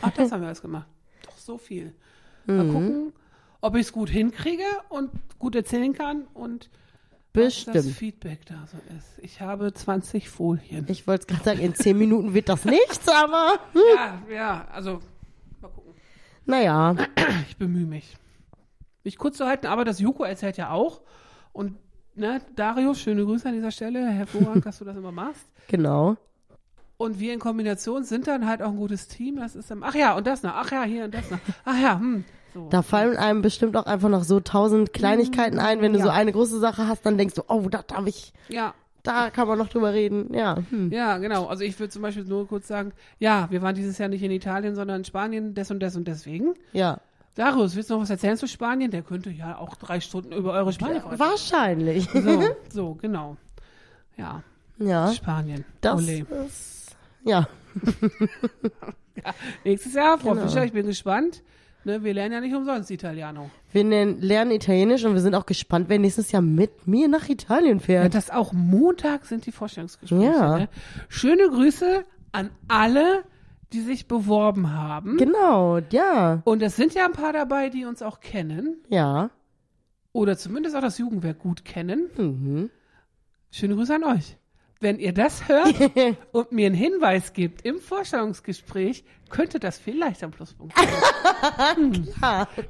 ach, 0.00 0.10
das 0.12 0.32
haben 0.32 0.40
wir 0.40 0.46
alles 0.46 0.62
gemacht. 0.62 0.88
Doch 1.26 1.36
so 1.36 1.58
viel. 1.58 1.94
Mal 2.46 2.64
Mhm. 2.64 2.72
gucken, 2.72 3.12
ob 3.60 3.74
ich 3.74 3.82
es 3.82 3.92
gut 3.92 4.10
hinkriege 4.10 4.64
und 4.88 5.10
gut 5.38 5.54
erzählen 5.54 5.92
kann 5.92 6.24
und 6.34 6.70
was 7.34 7.64
das 7.64 7.74
Bestimmt. 7.74 7.96
Feedback 7.96 8.46
da 8.46 8.66
so 8.66 8.78
ist. 8.96 9.18
Ich 9.22 9.40
habe 9.40 9.72
20 9.72 10.28
Folien. 10.28 10.86
Ich 10.88 11.06
wollte 11.06 11.22
es 11.22 11.26
gerade 11.28 11.44
sagen, 11.44 11.60
in 11.60 11.74
zehn 11.74 11.96
Minuten 11.96 12.34
wird 12.34 12.48
das 12.48 12.64
nichts, 12.64 13.06
aber. 13.08 13.60
Hm, 13.74 13.80
ja, 13.94 14.22
ja, 14.34 14.68
also 14.72 15.00
mal 15.60 15.68
gucken. 15.68 15.92
naja. 16.46 16.96
Ich 17.48 17.56
bemühe 17.56 17.86
mich. 17.86 18.16
Mich 19.04 19.18
kurz 19.18 19.36
zu 19.36 19.46
halten, 19.46 19.66
aber 19.66 19.84
das 19.84 20.00
Joko 20.00 20.24
erzählt 20.24 20.56
ja 20.56 20.70
auch. 20.70 21.02
Und 21.52 21.76
ne, 22.16 22.40
Dario, 22.56 22.94
schöne 22.94 23.24
Grüße 23.24 23.48
an 23.48 23.54
dieser 23.54 23.70
Stelle. 23.70 24.08
Hervorragend, 24.10 24.66
dass 24.66 24.78
du 24.78 24.84
das 24.84 24.96
immer 24.96 25.12
machst. 25.12 25.44
Genau. 25.68 26.16
Und 26.96 27.20
wir 27.20 27.34
in 27.34 27.38
Kombination 27.40 28.02
sind 28.04 28.26
dann 28.26 28.46
halt 28.48 28.62
auch 28.62 28.70
ein 28.70 28.76
gutes 28.78 29.06
Team. 29.06 29.36
Das 29.36 29.54
ist 29.54 29.70
dann, 29.70 29.82
ach 29.84 29.94
ja, 29.94 30.16
und 30.16 30.26
das 30.26 30.42
noch, 30.42 30.54
ach 30.54 30.72
ja, 30.72 30.82
hier 30.82 31.04
und 31.04 31.14
das 31.14 31.30
noch. 31.30 31.38
Ach 31.64 31.78
ja, 31.78 32.00
hm. 32.00 32.24
So. 32.58 32.68
Da 32.70 32.82
fallen 32.82 33.16
einem 33.16 33.42
bestimmt 33.42 33.76
auch 33.76 33.86
einfach 33.86 34.08
noch 34.08 34.24
so 34.24 34.40
tausend 34.40 34.92
Kleinigkeiten 34.92 35.58
ein. 35.58 35.80
Wenn 35.80 35.92
du 35.92 35.98
Ja. 35.98 36.04
so 36.06 36.10
eine 36.10 36.32
große 36.32 36.58
Sache 36.58 36.88
hast, 36.88 37.06
dann 37.06 37.16
denkst 37.18 37.34
du, 37.34 37.42
oh, 37.48 37.68
da 37.68 37.82
darf 37.82 38.06
ich, 38.06 38.32
Ja, 38.48 38.74
da 39.04 39.30
kann 39.30 39.46
man 39.48 39.56
noch 39.58 39.68
drüber 39.68 39.92
reden. 39.92 40.34
Ja. 40.34 40.56
Hm. 40.70 40.90
ja, 40.92 41.18
genau. 41.18 41.46
Also 41.46 41.62
ich 41.64 41.78
würde 41.78 41.90
zum 41.92 42.02
Beispiel 42.02 42.24
nur 42.24 42.46
kurz 42.48 42.66
sagen, 42.68 42.92
ja, 43.18 43.46
wir 43.50 43.62
waren 43.62 43.74
dieses 43.74 43.96
Jahr 43.98 44.08
nicht 44.08 44.22
in 44.22 44.30
Italien, 44.32 44.74
sondern 44.74 44.98
in 44.98 45.04
Spanien, 45.04 45.54
des 45.54 45.70
und 45.70 45.80
des 45.80 45.96
und 45.96 46.06
deswegen. 46.08 46.54
Ja. 46.72 46.98
Darius, 47.36 47.76
willst 47.76 47.88
du 47.90 47.94
noch 47.94 48.02
was 48.02 48.10
erzählen 48.10 48.36
zu 48.36 48.48
Spanien? 48.48 48.90
Der 48.90 49.02
könnte 49.02 49.30
ja 49.30 49.56
auch 49.58 49.76
drei 49.76 50.00
Stunden 50.00 50.32
über 50.32 50.52
eure 50.52 50.72
Spanien 50.72 51.02
Wahrscheinlich. 51.04 52.08
So, 52.10 52.42
so, 52.70 52.94
genau. 52.96 53.36
Ja, 54.16 54.42
Ja. 54.78 55.12
Spanien. 55.12 55.64
Das 55.80 56.02
Ole. 56.02 56.26
ist, 56.46 56.96
ja. 57.24 57.46
Nächstes 59.64 59.94
Jahr, 59.94 60.18
Frau 60.18 60.30
Genau. 60.34 60.46
Fischer, 60.46 60.64
ich 60.64 60.72
bin 60.72 60.86
gespannt. 60.86 61.42
Ne, 61.88 62.04
wir 62.04 62.12
lernen 62.12 62.34
ja 62.34 62.40
nicht 62.42 62.54
umsonst 62.54 62.90
Italiano. 62.90 63.48
Wir 63.72 63.82
nen- 63.82 64.20
lernen 64.20 64.50
Italienisch 64.50 65.06
und 65.06 65.14
wir 65.14 65.22
sind 65.22 65.34
auch 65.34 65.46
gespannt, 65.46 65.86
wer 65.88 65.98
nächstes 65.98 66.30
Jahr 66.32 66.42
mit 66.42 66.86
mir 66.86 67.08
nach 67.08 67.26
Italien 67.30 67.78
Ja, 67.78 67.82
fährt. 67.84 68.14
das 68.14 68.28
auch 68.28 68.52
Montag 68.52 69.24
sind 69.24 69.46
die 69.46 69.52
Vorstellungsgespräche. 69.52 70.22
Ja. 70.22 70.58
Ne? 70.58 70.68
Schöne 71.08 71.48
Grüße 71.48 72.04
an 72.32 72.50
alle, 72.68 73.24
die 73.72 73.80
sich 73.80 74.06
beworben 74.06 74.70
haben. 74.74 75.16
Genau, 75.16 75.78
ja. 75.90 76.42
Und 76.44 76.60
es 76.62 76.76
sind 76.76 76.92
ja 76.92 77.06
ein 77.06 77.12
paar 77.12 77.32
dabei, 77.32 77.70
die 77.70 77.86
uns 77.86 78.02
auch 78.02 78.20
kennen. 78.20 78.76
Ja. 78.90 79.30
Oder 80.12 80.36
zumindest 80.36 80.76
auch 80.76 80.82
das 80.82 80.98
Jugendwerk 80.98 81.38
gut 81.38 81.64
kennen. 81.64 82.10
Mhm. 82.18 82.68
Schöne 83.50 83.76
Grüße 83.76 83.94
an 83.94 84.04
euch. 84.04 84.36
Wenn 84.80 84.98
ihr 84.98 85.12
das 85.12 85.48
hört 85.48 85.74
und 86.32 86.52
mir 86.52 86.66
einen 86.66 86.74
Hinweis 86.74 87.32
gebt 87.32 87.64
im 87.64 87.80
Vorstellungsgespräch, 87.80 89.04
könnte 89.28 89.58
das 89.60 89.78
vielleicht 89.78 90.22
ein 90.24 90.30
Pluspunkt 90.30 90.76
sein. 90.76 90.88
Hm. 91.76 92.06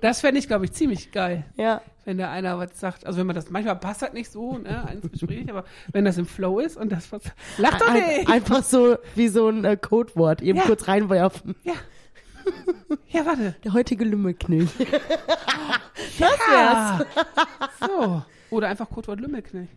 Das 0.01 0.21
fände 0.21 0.39
ich, 0.39 0.47
glaube 0.47 0.65
ich, 0.67 0.73
ziemlich 0.73 1.11
geil. 1.13 1.45
Ja. 1.57 1.81
Wenn 2.05 2.19
da 2.19 2.31
einer 2.31 2.59
was 2.59 2.79
sagt, 2.79 3.07
also 3.07 3.19
wenn 3.19 3.27
man 3.27 3.37
das, 3.37 3.51
manchmal 3.51 3.77
passt 3.77 4.03
das 4.03 4.13
nicht 4.13 4.31
so, 4.31 4.59
ne, 4.59 4.87
ins 4.93 5.11
Gespräch, 5.11 5.49
aber 5.51 5.65
wenn 5.93 6.05
das 6.05 6.19
im 6.19 6.27
Flow 6.27 6.59
ist 6.59 6.77
und 6.77 6.91
das 6.91 7.11
was, 7.13 7.23
lach 7.57 7.79
doch 7.79 7.89
Ein, 7.89 8.03
nicht! 8.03 8.29
einfach 8.29 8.63
so 8.63 8.97
wie 9.15 9.29
so 9.29 9.49
ein 9.49 9.65
äh, 9.65 9.77
Codewort, 9.77 10.43
eben 10.43 10.59
Ja. 10.59 10.65
kurz 10.65 10.89
reinwerfen. 10.89 11.55
Ja. 11.65 11.75
Ja, 13.09 13.27
warte. 13.27 13.55
Der 13.65 13.73
heutige 13.75 14.05
Lümmelknilch. 14.05 14.71
Ja. 16.19 17.01
So. 17.81 18.23
Oder 18.51 18.69
einfach 18.69 18.89
Codewort 18.91 19.21
Lümmelknecht. 19.21 19.77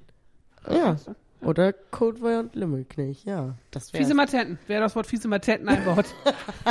ja. 0.70 0.96
Oder 1.42 1.74
Codewort 1.74 2.56
Lümmelknilch, 2.56 3.26
ja. 3.26 3.56
Das 3.72 3.92
wäre 3.94 4.04
Fiese 4.04 4.14
Matenten. 4.14 4.60
Wer 4.68 4.80
das 4.80 4.96
Wort 4.96 5.08
fiese 5.08 5.28
Matenten 5.28 5.68
einbaut, 5.68 6.06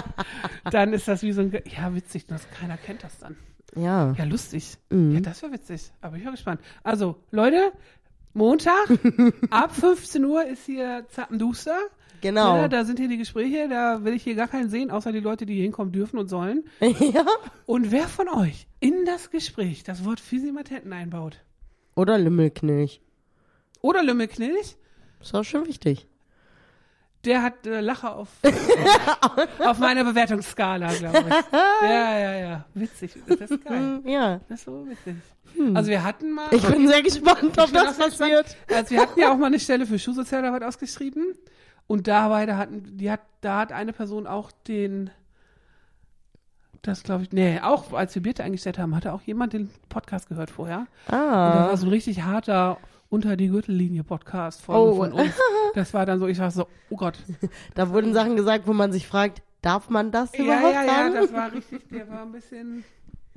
dann 0.71 0.93
ist 0.93 1.09
das 1.09 1.23
wie 1.23 1.33
so 1.33 1.41
ein, 1.41 1.51
Ge 1.51 1.63
ja, 1.67 1.95
witzig, 1.95 2.27
das, 2.27 2.49
keiner 2.51 2.77
kennt 2.77 3.03
das 3.03 3.19
dann. 3.19 3.37
Ja. 3.77 4.13
Ja, 4.17 4.25
lustig. 4.25 4.77
Mhm. 4.91 5.15
Ja, 5.15 5.21
das 5.21 5.43
wäre 5.43 5.53
witzig. 5.53 5.91
Aber 6.01 6.17
ich 6.17 6.23
bin 6.23 6.33
gespannt. 6.33 6.61
Also, 6.83 7.17
Leute, 7.31 7.73
Montag 8.33 8.89
ab 9.51 9.75
15 9.75 10.25
Uhr 10.25 10.45
ist 10.47 10.67
hier 10.67 11.05
Zappenduster. 11.09 11.77
Genau. 12.21 12.57
Ja, 12.57 12.69
da 12.69 12.85
sind 12.85 12.99
hier 12.99 13.09
die 13.09 13.17
Gespräche, 13.17 13.69
da 13.69 14.05
will 14.05 14.13
ich 14.13 14.23
hier 14.23 14.35
gar 14.35 14.49
keinen 14.49 14.69
sehen, 14.69 14.91
außer 14.91 15.11
die 15.11 15.21
Leute, 15.21 15.47
die 15.47 15.55
hier 15.55 15.63
hinkommen 15.63 15.93
dürfen 15.93 16.19
und 16.19 16.29
sollen. 16.29 16.65
ja. 16.81 17.25
Und 17.67 17.91
wer 17.93 18.09
von 18.09 18.29
euch 18.29 18.67
in 18.79 19.05
das 19.07 19.31
Gespräch 19.31 19.85
das 19.85 20.05
Wort 20.05 20.21
Fisimatenten 20.21 20.93
einbaut 20.93 21.43
Oder 21.97 22.19
Lümmelknilch. 22.19 23.01
Oder 23.83 24.03
Lümmelknilch, 24.03 24.77
Ist 25.21 25.35
auch 25.35 25.45
schon 25.45 25.67
wichtig. 25.67 26.07
der 27.25 27.43
hat 27.43 27.67
äh, 27.67 27.81
Lacher 27.81 28.17
auf, 28.17 28.29
auf 29.65 29.79
meiner 29.79 30.05
Bewertungsskala, 30.05 30.93
glaube 30.95 31.19
ich. 31.29 31.35
Ja, 31.83 32.19
ja, 32.19 32.35
ja. 32.35 32.65
Witzig. 32.75 33.13
Das 33.27 33.51
ist 33.51 33.65
geil. 33.65 34.01
Hm, 34.03 34.09
Ja. 34.09 34.41
Das 34.49 34.61
ist 34.61 34.65
so 34.67 34.87
witzig. 34.89 35.17
Also 35.75 35.91
wir 35.91 36.05
hatten 36.05 36.31
mal. 36.31 36.47
Ich 36.53 36.63
bin 36.67 36.87
sehr 36.87 37.03
gespannt, 37.03 37.59
ob 37.59 37.73
das 37.73 37.99
passiert. 37.99 38.45
gespannt. 38.47 38.57
Also 38.75 38.91
wir 38.91 39.01
hatten 39.03 39.19
ja 39.21 39.33
auch 39.33 39.37
mal 39.37 39.47
eine 39.47 39.59
Stelle 39.61 39.85
für 39.87 39.99
Schulsozialarbeit 39.99 40.63
ausgeschrieben. 40.63 41.35
Und 41.87 42.07
dabei, 42.07 42.47
da 42.47 42.57
hatten, 42.57 42.97
die 42.99 43.11
hat, 43.11 43.21
da 43.41 43.59
hat 43.59 43.73
eine 43.73 43.93
Person 43.93 44.27
auch 44.29 44.53
den, 44.69 45.11
das 46.83 47.03
glaube 47.03 47.25
ich, 47.25 47.33
nee, 47.33 47.59
auch 47.61 47.93
als 47.93 48.15
wir 48.15 48.23
Birte 48.23 48.45
eingestellt 48.45 48.79
haben, 48.79 48.95
hatte 48.95 49.13
auch 49.13 49.23
jemand 49.23 49.53
den 49.53 49.71
Podcast 49.89 50.29
gehört 50.29 50.51
vorher. 50.51 50.87
Und 51.07 51.13
das 51.13 51.19
Ah. 51.19 51.69
war 51.69 51.77
so 51.77 51.87
ein 51.87 51.91
richtig 51.91 52.23
harter 52.23 52.79
unter 53.11 53.37
die 53.37 53.49
Gürtellinie 53.49 54.05
Podcast 54.05 54.63
von, 54.63 54.75
Oh. 54.77 54.95
von 54.95 55.13
uns. 55.13 55.33
Das 55.75 55.93
war 55.95 56.07
dann 56.07 56.19
so, 56.19 56.27
ich 56.29 56.39
war 56.39 56.51
so, 56.51 56.67
oh 56.91 56.97
Gott. 56.97 57.19
Da 57.75 57.91
wurden 57.91 58.15
Sachen 58.15 58.37
gesagt, 58.37 58.67
wo 58.67 58.73
man 58.73 58.93
sich 58.93 59.07
fragt, 59.07 59.43
darf 59.63 59.91
man 59.91 60.11
das 60.13 60.33
Ja, 60.37 60.45
überhaupt 60.45 60.75
ja, 60.75 60.83
ja, 60.85 60.87
sagen? 60.95 61.15
das 61.15 61.33
war 61.33 61.53
richtig, 61.53 61.89
der 61.91 62.09
war 62.09 62.23
ein 62.23 62.33
bisschen. 62.33 62.85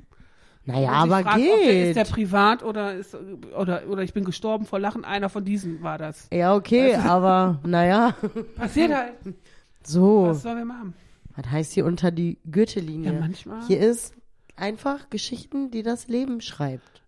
naja, 0.64 0.90
aber 0.92 1.22
fragt, 1.22 1.36
ob 1.38 1.42
der, 1.44 1.88
ist 1.88 1.96
der 1.96 2.04
geht. 2.04 2.12
privat 2.12 2.62
oder 2.62 2.94
ist, 2.94 3.14
oder, 3.56 3.82
oder 3.88 4.02
ich 4.02 4.14
bin 4.14 4.24
gestorben 4.24 4.64
vor 4.64 4.78
Lachen. 4.78 5.04
Einer 5.04 5.28
von 5.28 5.44
diesen 5.44 5.82
war 5.82 5.98
das. 5.98 6.28
Ja, 6.32 6.54
okay, 6.54 6.94
aber 6.96 7.60
naja. 7.64 8.14
Passiert 8.56 8.94
halt. 8.94 9.12
So, 9.84 10.28
Was 10.28 10.42
sollen 10.42 10.58
wir 10.58 10.64
machen? 10.64 10.94
was 11.36 11.50
heißt 11.50 11.72
hier 11.72 11.84
unter 11.84 12.10
die 12.12 12.38
Gürtellinie? 12.50 13.12
Ja, 13.12 13.20
manchmal. 13.20 13.66
Hier 13.66 13.80
ist 13.80 14.14
einfach 14.56 15.10
Geschichten, 15.10 15.70
die 15.72 15.82
das 15.82 16.06
Leben 16.08 16.40
schreibt. 16.40 17.02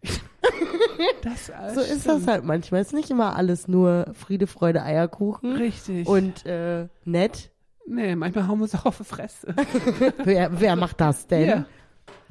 Das, 1.23 1.47
So 1.75 1.81
ist 1.81 2.03
stimmt. 2.03 2.07
das 2.23 2.27
halt 2.27 2.45
manchmal. 2.45 2.81
Ist 2.83 2.93
nicht 2.93 3.11
immer 3.11 3.37
alles 3.37 3.69
nur 3.69 4.13
Friede, 4.15 4.47
Freude, 4.47 4.83
Eierkuchen 4.83 5.57
Richtig. 5.57 6.07
und 6.07 6.45
äh, 6.47 6.89
nett. 7.05 7.51
nee, 7.87 8.15
manchmal 8.17 8.47
hauen 8.49 8.59
wir 8.59 8.65
uns 8.65 8.75
auch 8.75 8.87
auf 8.87 8.99
die 8.99 9.05
Fresse. 9.05 9.55
Wer, 10.25 10.61
wer 10.61 10.77
macht 10.77 11.01
das 11.01 11.27
denn? 11.27 11.45
Hier. 11.45 11.67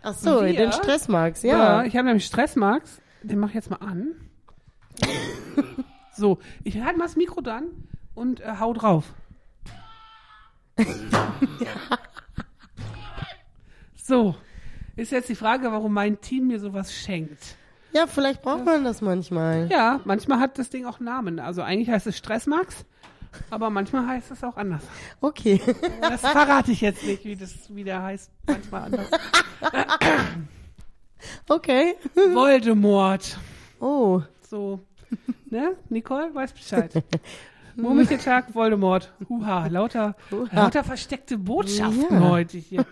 Ach 0.01 0.13
so, 0.13 0.43
Wir? 0.43 0.53
den 0.53 0.71
Stressmax, 0.71 1.41
Ja, 1.43 1.81
ja. 1.81 1.83
ich 1.83 1.95
habe 1.97 2.05
nämlich 2.07 2.25
Stress, 2.25 2.55
Max. 2.55 3.01
Den 3.23 3.39
mach 3.39 3.49
ich 3.49 3.55
jetzt 3.55 3.69
mal 3.71 3.77
an. 3.77 4.13
so, 6.13 6.37
ich 6.63 6.79
halte 6.81 6.97
mal 6.99 7.05
das 7.05 7.15
Mikro 7.15 7.41
dann 7.41 7.65
und 8.13 8.39
äh, 8.41 8.53
hau 8.59 8.73
drauf. 8.73 9.13
so, 13.95 14.35
ist 14.95 15.11
jetzt 15.11 15.29
die 15.29 15.35
Frage, 15.35 15.71
warum 15.71 15.93
mein 15.93 16.21
Team 16.21 16.47
mir 16.47 16.59
sowas 16.59 16.93
schenkt. 16.93 17.55
Ja, 17.95 18.07
vielleicht 18.07 18.41
braucht 18.41 18.65
man 18.65 18.83
das 18.83 19.01
manchmal. 19.01 19.69
Ja, 19.71 20.01
manchmal 20.03 20.39
hat 20.41 20.59
das 20.59 20.69
Ding 20.69 20.85
auch 20.85 20.99
Namen. 20.99 21.39
Also 21.39 21.61
eigentlich 21.61 21.89
heißt 21.89 22.07
es 22.07 22.17
Stressmax, 22.17 22.83
aber 23.49 23.69
manchmal 23.69 24.05
heißt 24.05 24.31
es 24.31 24.43
auch 24.43 24.57
anders. 24.57 24.83
Okay. 25.21 25.61
Das 26.01 26.19
verrate 26.21 26.71
ich 26.73 26.81
jetzt 26.81 27.03
nicht, 27.05 27.23
wie 27.23 27.37
das 27.37 27.53
wie 27.73 27.85
der 27.85 28.03
heißt. 28.03 28.29
Manchmal 28.47 28.83
anders. 28.83 29.07
Okay. 31.47 31.95
Voldemort. 32.33 33.37
Oh. 33.79 34.21
So. 34.49 34.81
Ne? 35.49 35.77
Nicole 35.89 36.35
weiß 36.35 36.51
Bescheid. 36.51 36.91
Murmeltiertag, 37.77 38.53
Voldemort. 38.53 39.13
Huha, 39.29 39.67
lauter, 39.67 40.15
lauter 40.51 40.83
versteckte 40.83 41.37
Botschaften 41.37 42.07
Ja. 42.09 42.29
heute 42.29 42.57
hier. 42.57 42.85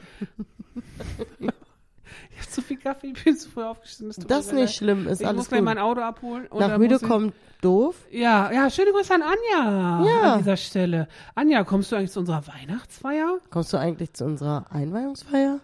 Ich 2.44 2.48
habe 2.48 2.52
zu 2.52 2.62
viel 2.62 2.78
Kaffee, 2.78 3.08
ich 3.16 3.24
bin 3.24 3.38
zu 3.38 3.50
früh 3.50 3.64
aufgestanden. 3.64 4.28
Das 4.28 4.46
ist 4.48 4.54
mir 4.54 4.62
nicht 4.62 4.70
leid. 4.70 4.76
schlimm, 4.76 5.08
ist 5.08 5.22
Ich 5.22 5.28
alles 5.28 5.38
muss 5.38 5.48
gleich 5.50 5.60
gut. 5.60 5.66
mein 5.66 5.78
Auto 5.80 6.02
abholen. 6.02 6.48
Und 6.48 6.60
Nach 6.60 6.78
müde 6.78 6.96
muss 6.96 7.02
ich- 7.02 7.08
kommt 7.08 7.34
doof. 7.62 7.96
Ja, 8.12 8.52
ja, 8.52 8.70
schöne 8.70 8.92
Grüße 8.92 9.14
an 9.14 9.22
Anja 9.24 10.06
Ja. 10.06 10.34
an 10.34 10.40
dieser 10.40 10.58
Stelle. 10.58 11.08
Anja, 11.36 11.64
kommst 11.64 11.92
du 11.92 11.96
eigentlich 11.96 12.12
zu 12.12 12.20
unserer 12.20 12.44
Weihnachtsfeier? 12.48 13.38
Kommst 13.50 13.72
du 13.74 13.78
eigentlich 13.78 14.14
zu 14.14 14.26
unserer 14.26 14.66
Einweihungsfeier? 14.70 15.60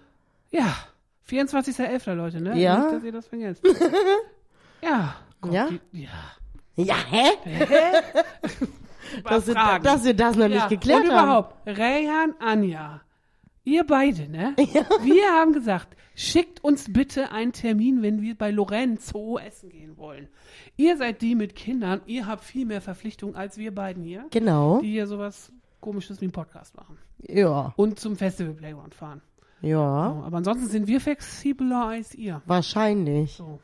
Ja, 0.51 0.73
24.11. 1.29 2.13
Leute, 2.15 2.41
ne? 2.41 2.57
Ja. 2.57 2.77
Nicht, 2.79 2.93
dass 2.93 3.03
ihr 3.03 3.11
das 3.11 3.27
vergesst. 3.27 3.63
ja. 4.81 5.15
Gott, 5.41 5.53
Ja? 5.53 5.67
Die, 5.91 6.01
ja. 6.03 6.09
Ja, 6.75 6.95
hä? 7.09 7.25
Dass 9.23 9.47
wir, 9.47 9.55
dass 9.81 10.03
wir 10.03 10.13
das 10.13 10.35
noch 10.35 10.43
ja. 10.47 10.55
nicht 10.55 10.69
geklärt 10.69 11.05
Und 11.05 11.11
haben. 11.11 11.23
überhaupt, 11.27 11.55
Reyhan, 11.67 12.35
Anja, 12.39 13.01
ihr 13.69 13.85
beide, 13.85 14.29
ne? 14.29 14.53
Wir 14.57 15.31
haben 15.31 15.53
gesagt, 15.53 15.95
schickt 16.15 16.63
uns 16.63 16.91
bitte 16.91 17.31
einen 17.31 17.53
Termin, 17.53 18.01
wenn 18.01 18.21
wir 18.21 18.35
bei 18.35 18.51
Lorenzo 18.51 19.37
essen 19.37 19.69
gehen 19.69 19.97
wollen. 19.97 20.27
Ihr 20.75 20.97
seid 20.97 21.21
die 21.21 21.35
mit 21.35 21.55
Kindern, 21.55 22.01
ihr 22.05 22.27
habt 22.27 22.43
viel 22.43 22.65
mehr 22.65 22.81
Verpflichtungen 22.81 23.35
als 23.35 23.57
wir 23.57 23.73
beiden 23.73 24.03
hier, 24.03 24.25
Genau. 24.31 24.79
die 24.81 24.91
hier 24.91 25.07
sowas 25.07 25.51
komisches 25.79 26.19
wie 26.19 26.25
einen 26.25 26.31
Podcast 26.33 26.75
machen. 26.75 26.97
Ja. 27.27 27.73
Und 27.77 27.99
zum 27.99 28.15
Festival 28.17 28.53
Playground 28.53 28.93
fahren. 28.95 29.21
Ja. 29.61 30.13
So, 30.15 30.23
aber 30.25 30.37
ansonsten 30.37 30.67
sind 30.67 30.87
wir 30.87 30.99
flexibler 31.01 31.85
als 31.87 32.15
ihr. 32.15 32.41
Wahrscheinlich. 32.45 33.33
So. 33.33 33.59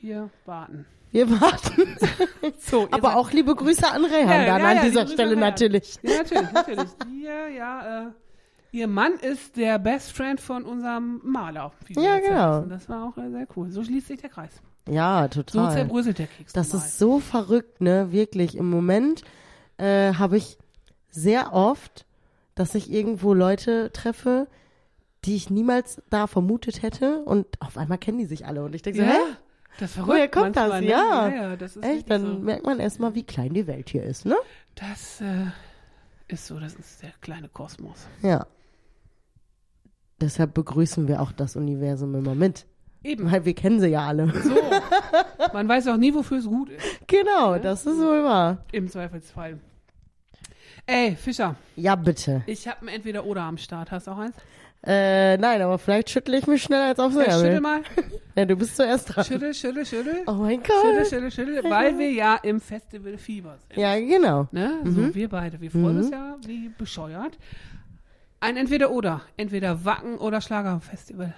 Wir 0.00 0.30
warten. 0.46 0.86
Wir 1.10 1.28
warten. 1.30 1.96
So, 2.60 2.86
Aber 2.90 3.16
auch 3.16 3.30
liebe 3.32 3.54
Grüße 3.54 3.86
an 3.90 4.04
Rehan 4.04 4.28
Ja, 4.28 4.46
dann 4.46 4.60
ja, 4.60 4.68
an 4.68 4.76
ja, 4.76 4.82
dieser 4.84 5.06
Stelle 5.06 5.36
natürlich. 5.36 5.98
Ja, 6.02 6.18
natürlich, 6.18 6.52
natürlich. 6.52 6.88
Ihr, 7.12 7.48
ja, 7.48 8.06
äh, 8.06 8.10
ihr 8.72 8.86
Mann 8.86 9.14
ist 9.14 9.56
der 9.56 9.78
Best 9.78 10.12
Friend 10.12 10.40
von 10.40 10.64
unserem 10.64 11.20
Maler. 11.24 11.72
Ja, 11.88 12.18
genau. 12.18 12.60
Das 12.62 12.88
war 12.88 13.04
auch 13.04 13.14
sehr 13.16 13.46
cool. 13.56 13.70
So 13.70 13.82
schließt 13.84 14.08
sich 14.08 14.20
der 14.20 14.30
Kreis. 14.30 14.60
Ja, 14.88 15.28
So 15.32 15.42
total. 15.42 15.72
zerbröselt 15.72 16.18
der 16.18 16.26
Keks. 16.26 16.52
Das 16.52 16.72
normal. 16.72 16.86
ist 16.88 16.98
so 16.98 17.20
verrückt, 17.20 17.80
ne? 17.80 18.10
Wirklich. 18.12 18.56
Im 18.56 18.70
Moment 18.70 19.22
äh, 19.76 20.14
habe 20.14 20.36
ich 20.36 20.58
sehr 21.10 21.52
oft, 21.52 22.06
dass 22.54 22.74
ich 22.74 22.90
irgendwo 22.90 23.34
Leute 23.34 23.90
treffe, 23.92 24.48
die 25.24 25.36
ich 25.36 25.50
niemals 25.50 26.00
da 26.10 26.26
vermutet 26.26 26.82
hätte 26.82 27.22
und 27.24 27.46
auf 27.60 27.76
einmal 27.76 27.98
kennen 27.98 28.18
die 28.18 28.24
sich 28.26 28.46
alle 28.46 28.64
und 28.64 28.74
ich 28.74 28.82
denke 28.82 29.00
so, 29.00 29.04
ja, 29.04 29.10
hä? 29.12 29.18
das 29.78 29.90
ist 29.90 29.94
verrückt. 29.96 30.12
Woher 30.12 30.28
kommt 30.28 30.56
das? 30.56 30.68
manchmal, 30.68 30.80
ne? 30.82 30.88
Ja. 30.88 31.28
ja, 31.28 31.34
ja, 31.50 31.56
das 31.56 31.76
Echt? 31.76 32.10
Dann 32.10 32.22
so. 32.22 32.38
merkt 32.38 32.64
man 32.64 32.78
erstmal, 32.80 33.14
wie 33.14 33.24
klein 33.24 33.52
die 33.52 33.66
Welt 33.66 33.90
hier 33.90 34.04
ist, 34.04 34.24
ne? 34.26 34.36
Das 34.76 35.20
äh, 35.20 35.46
ist 36.28 36.46
so, 36.46 36.58
das 36.60 36.74
ist 36.74 37.02
der 37.02 37.10
kleine 37.20 37.48
Kosmos. 37.48 38.06
Ja. 38.22 38.46
Deshalb 40.20 40.54
begrüßen 40.54 41.06
wir 41.08 41.20
auch 41.22 41.32
das 41.32 41.56
Universum 41.56 42.14
immer 42.14 42.34
mit. 42.34 42.66
Eben. 43.04 43.30
Weil 43.30 43.44
wir 43.44 43.54
kennen 43.54 43.78
sie 43.80 43.88
ja 43.88 44.06
alle. 44.06 44.32
So. 44.42 44.54
Man 45.52 45.68
weiß 45.68 45.86
auch 45.88 45.96
nie, 45.96 46.12
wofür 46.12 46.38
es 46.38 46.46
gut 46.46 46.70
ist. 46.70 46.84
genau, 47.06 47.56
das 47.58 47.86
ist 47.86 47.98
wohl 47.98 48.24
wahr. 48.24 48.64
Im 48.72 48.88
Zweifelsfall. 48.88 49.58
Ey, 50.86 51.14
Fischer, 51.16 51.54
Ja, 51.76 51.94
bitte. 51.96 52.42
ich 52.46 52.66
habe 52.66 52.82
ein 52.82 52.88
Entweder-Oder 52.88 53.42
am 53.42 53.58
Start. 53.58 53.90
Hast 53.90 54.06
du 54.06 54.10
auch 54.12 54.18
eins? 54.18 54.34
Äh, 54.86 55.36
nein, 55.38 55.60
aber 55.60 55.76
vielleicht 55.78 56.08
schüttle 56.10 56.38
ich 56.38 56.46
mich 56.46 56.62
schneller 56.62 56.86
als 56.86 56.98
aufs 57.00 57.16
Ja, 57.16 57.32
schüttel 57.38 57.60
mal. 57.60 57.80
Ja, 58.36 58.44
du 58.44 58.54
bist 58.54 58.76
zuerst 58.76 59.14
dran. 59.14 59.24
Schüttel, 59.24 59.52
schüttel, 59.52 59.84
schüttel. 59.84 60.22
Oh 60.28 60.32
mein 60.34 60.60
Schüttel, 60.64 60.98
Gott. 60.98 61.06
schüttel, 61.08 61.30
schüttel, 61.32 61.64
weil 61.70 61.98
wir 61.98 62.12
ja 62.12 62.36
im 62.42 62.60
Festival 62.60 63.18
Fieber 63.18 63.56
sind. 63.68 63.76
Ja, 63.80 63.98
genau. 63.98 64.46
Ne? 64.52 64.74
So, 64.84 65.12
wir 65.12 65.28
beide. 65.28 65.60
Wir 65.60 65.70
freuen 65.72 65.98
uns 65.98 66.10
ja 66.10 66.36
wie 66.46 66.68
bescheuert. 66.68 67.36
Ein 68.40 68.56
Entweder-Oder. 68.56 69.22
Entweder 69.36 69.84
Wacken 69.84 70.18
oder 70.18 70.40
Schlagerfestival. 70.40 71.34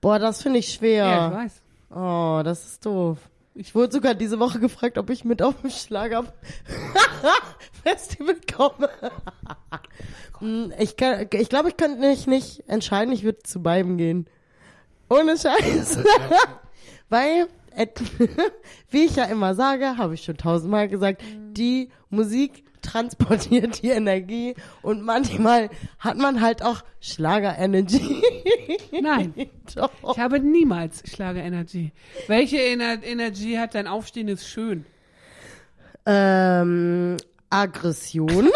Boah, 0.00 0.18
das 0.18 0.42
finde 0.42 0.58
ich 0.58 0.72
schwer. 0.72 1.04
Ja, 1.06 1.28
ich 1.28 1.34
weiß. 1.34 1.62
Oh, 1.94 2.42
das 2.42 2.64
ist 2.64 2.86
doof. 2.86 3.18
Ich 3.54 3.74
wurde 3.74 3.92
sogar 3.92 4.14
diese 4.14 4.40
Woche 4.40 4.58
gefragt, 4.58 4.96
ob 4.96 5.10
ich 5.10 5.24
mit 5.24 5.42
auf 5.42 5.60
dem 5.60 5.70
Schlager 5.70 6.24
Festival 7.84 8.36
komme. 8.56 8.88
Hm, 10.38 10.72
ich 10.78 10.96
kann, 10.96 11.28
ich 11.32 11.48
glaube, 11.48 11.68
ich 11.68 11.76
könnte 11.76 12.00
mich 12.00 12.26
nicht 12.26 12.68
entscheiden. 12.68 13.12
Ich 13.12 13.24
würde 13.24 13.42
zu 13.42 13.62
beiden 13.62 13.98
gehen. 13.98 14.26
Ohne 15.10 15.36
Scheiß. 15.36 15.98
Weil, 17.10 17.46
wie 18.90 19.04
ich 19.04 19.16
ja 19.16 19.24
immer 19.24 19.54
sage, 19.54 19.98
habe 19.98 20.14
ich 20.14 20.24
schon 20.24 20.38
tausendmal 20.38 20.88
gesagt, 20.88 21.22
die 21.52 21.90
Musik 22.08 22.64
transportiert 22.82 23.82
die 23.82 23.88
Energie 23.90 24.54
und 24.82 25.02
manchmal 25.02 25.70
hat 25.98 26.16
man 26.18 26.40
halt 26.40 26.62
auch 26.62 26.82
Schlager-Energy. 27.00 28.22
Nein, 29.00 29.34
Doch. 29.74 29.90
ich 30.12 30.18
habe 30.18 30.40
niemals 30.40 31.02
Schlager-Energy. 31.08 31.92
Welche 32.26 32.58
Ener 32.60 33.02
Energie 33.02 33.58
hat 33.58 33.74
dein 33.74 33.86
aufstehendes 33.86 34.46
Schön? 34.46 34.84
Ähm, 36.04 37.16
Aggression 37.50 38.48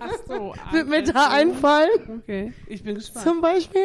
Ach 0.00 0.10
so, 0.26 0.54
wird 0.72 0.88
mir 0.88 1.02
da 1.04 1.28
einfallen, 1.30 2.20
Okay, 2.22 2.52
ich 2.66 2.82
bin 2.82 2.96
gespannt. 2.96 3.24
zum 3.26 3.40
Beispiel. 3.40 3.80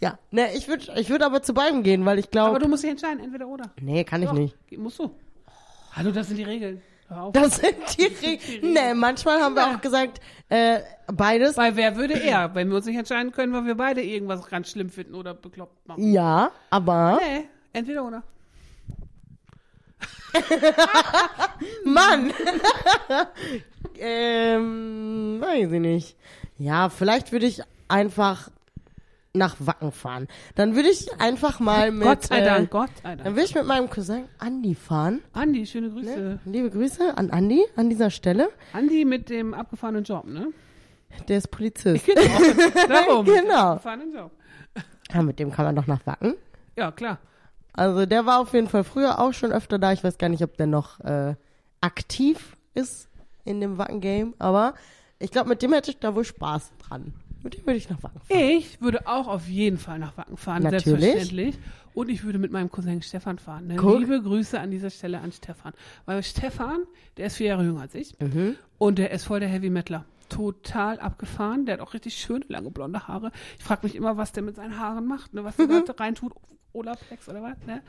Ja, 0.00 0.18
ne, 0.30 0.48
ich 0.54 0.66
würde 0.66 0.86
ich 0.96 1.08
würd 1.08 1.22
aber 1.22 1.42
zu 1.42 1.54
beiden 1.54 1.82
gehen, 1.82 2.04
weil 2.04 2.18
ich 2.18 2.26
Aber 2.26 2.30
glaube, 2.32 2.58
du 2.58 2.68
musst 2.68 2.82
dich 2.82 2.90
entscheiden, 2.90 3.20
entweder 3.22 3.46
oder. 3.46 3.72
nee, 3.80 4.02
kann 4.04 4.22
ich 4.22 4.28
Doch, 4.28 4.34
nicht. 4.34 4.56
Musst 4.76 4.98
du. 4.98 5.14
Hallo, 5.92 6.10
das 6.10 6.26
sind 6.28 6.36
die 6.36 6.42
Regeln. 6.42 6.82
Hör 7.14 7.22
auf. 7.22 7.32
Das 7.32 7.56
sind 7.56 7.76
die 7.96 8.04
Regeln. 8.26 8.72
Nee, 8.72 8.94
manchmal 8.94 9.40
haben 9.40 9.54
wir 9.54 9.66
auch 9.66 9.80
gesagt, 9.80 10.20
äh, 10.48 10.80
beides. 11.12 11.56
Weil 11.56 11.76
wer 11.76 11.96
würde 11.96 12.14
eher, 12.14 12.54
wenn 12.54 12.68
wir 12.68 12.76
uns 12.76 12.86
nicht 12.86 12.98
entscheiden 12.98 13.32
können, 13.32 13.52
weil 13.52 13.64
wir 13.66 13.76
beide 13.76 14.02
irgendwas 14.02 14.46
ganz 14.48 14.70
schlimm 14.70 14.90
finden 14.90 15.14
oder 15.14 15.34
bekloppt 15.34 15.86
machen? 15.86 16.12
Ja, 16.12 16.50
aber, 16.70 17.20
Nee, 17.22 17.48
entweder 17.72 18.04
oder. 18.04 18.22
Mann! 21.84 22.32
ähm, 23.98 25.38
weiß 25.40 25.70
ich 25.72 25.80
nicht. 25.80 26.16
Ja, 26.58 26.88
vielleicht 26.88 27.30
würde 27.30 27.46
ich 27.46 27.62
einfach 27.88 28.50
nach 29.34 29.56
Wacken 29.58 29.90
fahren. 29.90 30.28
Dann 30.54 30.76
würde 30.76 30.88
ich 30.88 31.12
einfach 31.20 31.58
mal 31.58 31.90
mit, 31.90 32.04
Gott 32.04 32.22
sei 32.24 32.38
äh, 32.38 32.44
Dank, 32.44 32.70
Gott 32.70 32.90
sei 33.02 33.16
dann 33.16 33.24
Dank. 33.24 33.36
würde 33.36 33.44
ich 33.44 33.54
mit 33.54 33.66
meinem 33.66 33.90
Cousin 33.90 34.24
Andi 34.38 34.74
fahren. 34.76 35.22
Andi, 35.32 35.66
schöne 35.66 35.90
Grüße. 35.90 36.38
Liebe 36.44 36.70
Grüße 36.70 37.16
an 37.16 37.30
Andi 37.30 37.64
an 37.74 37.90
dieser 37.90 38.10
Stelle. 38.10 38.48
Andi 38.72 39.04
mit 39.04 39.28
dem 39.28 39.52
abgefahrenen 39.52 40.04
Job, 40.04 40.24
ne? 40.26 40.48
Der 41.28 41.38
ist 41.38 41.48
Polizist. 41.50 42.06
Genau. 42.14 42.88
Darum. 42.88 43.26
Genau. 43.34 43.72
Abgefahrenen 43.72 44.14
Job. 44.14 44.30
Ja, 45.12 45.22
mit 45.22 45.38
dem 45.38 45.50
kann 45.50 45.64
man 45.64 45.76
doch 45.76 45.86
nach 45.86 46.06
Wacken. 46.06 46.34
Ja, 46.76 46.92
klar. 46.92 47.18
Also 47.72 48.06
der 48.06 48.26
war 48.26 48.40
auf 48.40 48.52
jeden 48.52 48.68
Fall 48.68 48.84
früher 48.84 49.18
auch 49.18 49.32
schon 49.32 49.50
öfter 49.52 49.78
da. 49.80 49.92
Ich 49.92 50.04
weiß 50.04 50.18
gar 50.18 50.28
nicht, 50.28 50.44
ob 50.44 50.56
der 50.56 50.68
noch 50.68 51.00
äh, 51.00 51.34
aktiv 51.80 52.56
ist 52.74 53.08
in 53.44 53.60
dem 53.60 53.78
Wacken-Game, 53.78 54.34
aber 54.38 54.74
ich 55.18 55.30
glaube, 55.30 55.48
mit 55.48 55.60
dem 55.62 55.72
hätte 55.72 55.90
ich 55.90 55.98
da 55.98 56.14
wohl 56.14 56.24
Spaß 56.24 56.72
dran. 56.78 57.12
Mit 57.44 57.54
dem 57.54 57.66
würde 57.66 57.76
ich 57.76 57.88
nach 57.88 58.02
Wacken 58.02 58.20
fahren. 58.20 58.40
Ich 58.40 58.80
würde 58.80 59.06
auch 59.06 59.28
auf 59.28 59.46
jeden 59.48 59.78
Fall 59.78 59.98
nach 60.00 60.16
Wacken 60.16 60.36
fahren, 60.36 60.62
Natürlich. 60.64 60.84
selbstverständlich. 60.84 61.54
Und 61.92 62.08
ich 62.08 62.24
würde 62.24 62.38
mit 62.40 62.50
meinem 62.50 62.70
Cousin 62.70 63.02
Stefan 63.02 63.38
fahren. 63.38 63.68
Ne? 63.68 63.76
Guck. 63.76 64.00
Liebe 64.00 64.20
Grüße 64.20 64.58
an 64.58 64.72
dieser 64.72 64.90
Stelle 64.90 65.20
an 65.20 65.30
Stefan. 65.30 65.72
Weil 66.06 66.22
Stefan, 66.24 66.80
der 67.18 67.26
ist 67.26 67.36
vier 67.36 67.48
Jahre 67.48 67.62
jünger 67.64 67.82
als 67.82 67.94
ich. 67.94 68.18
Mhm. 68.18 68.56
Und 68.78 68.98
der 68.98 69.12
ist 69.12 69.24
voll 69.24 69.38
der 69.38 69.48
Heavy 69.48 69.70
Metaler. 69.70 70.04
Total 70.28 70.98
abgefahren. 70.98 71.66
Der 71.66 71.74
hat 71.74 71.80
auch 71.80 71.94
richtig 71.94 72.16
schöne, 72.16 72.44
lange 72.48 72.70
blonde 72.72 73.06
Haare. 73.06 73.30
Ich 73.58 73.64
frage 73.64 73.86
mich 73.86 73.94
immer, 73.94 74.16
was 74.16 74.32
der 74.32 74.42
mit 74.42 74.56
seinen 74.56 74.80
Haaren 74.80 75.06
macht, 75.06 75.34
ne? 75.34 75.44
was 75.44 75.54
der 75.56 75.66
Mhm. 75.68 75.84
da 75.86 75.92
reintut. 75.92 76.32
Olaplex 76.72 77.28
oder 77.28 77.40
was, 77.42 77.56
ne? 77.68 77.82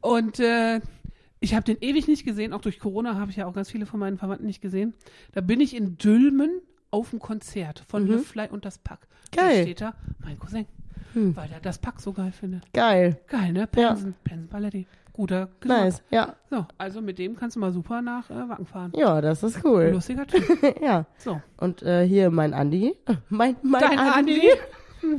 Und 0.00 0.38
äh, 0.38 0.80
ich 1.40 1.54
habe 1.54 1.64
den 1.64 1.78
ewig 1.80 2.06
nicht 2.06 2.24
gesehen. 2.24 2.52
Auch 2.52 2.60
durch 2.60 2.78
Corona 2.78 3.16
habe 3.16 3.32
ich 3.32 3.38
ja 3.38 3.46
auch 3.46 3.54
ganz 3.54 3.68
viele 3.70 3.84
von 3.86 3.98
meinen 3.98 4.18
Verwandten 4.18 4.46
nicht 4.46 4.60
gesehen. 4.60 4.94
Da 5.32 5.40
bin 5.40 5.60
ich 5.60 5.74
in 5.74 5.96
Dülmen 5.98 6.60
auf 6.92 7.10
dem 7.10 7.18
Konzert 7.18 7.82
von 7.88 8.06
mhm. 8.06 8.20
Fly 8.20 8.48
und 8.50 8.64
das 8.64 8.78
Pack. 8.78 9.00
Da 9.32 9.42
Geil. 9.42 9.62
steht 9.62 9.80
da 9.80 9.94
mein 10.24 10.38
Cousin, 10.38 10.66
Hm. 11.14 11.34
weil 11.36 11.48
der 11.48 11.60
das 11.60 11.78
Pack 11.78 12.00
so 12.00 12.12
geil 12.12 12.32
findet. 12.32 12.72
Geil. 12.72 13.18
Geil, 13.28 13.52
ne? 13.52 13.66
Pensen, 13.66 14.14
Pensen 14.24 14.48
Paletti. 14.48 14.86
Guter 15.14 15.48
Geschmack. 15.60 15.84
Nice. 15.84 16.02
Ja. 16.10 16.36
So, 16.48 16.64
also 16.78 17.02
mit 17.02 17.18
dem 17.18 17.36
kannst 17.36 17.56
du 17.56 17.60
mal 17.60 17.70
super 17.70 18.00
nach 18.00 18.30
äh, 18.30 18.48
Wacken 18.48 18.64
fahren. 18.64 18.92
Ja, 18.96 19.20
das 19.20 19.42
ist 19.42 19.62
cool. 19.62 19.90
Lustiger 19.92 20.26
Typ. 20.26 20.42
ja. 20.82 21.04
So. 21.18 21.42
Und 21.58 21.82
äh, 21.82 22.06
hier 22.08 22.30
mein 22.30 22.54
Andi. 22.54 22.96
Mein, 23.28 23.56
mein 23.62 23.80
Dein 23.82 23.98
Andi. 23.98 24.40
Andi? 25.02 25.18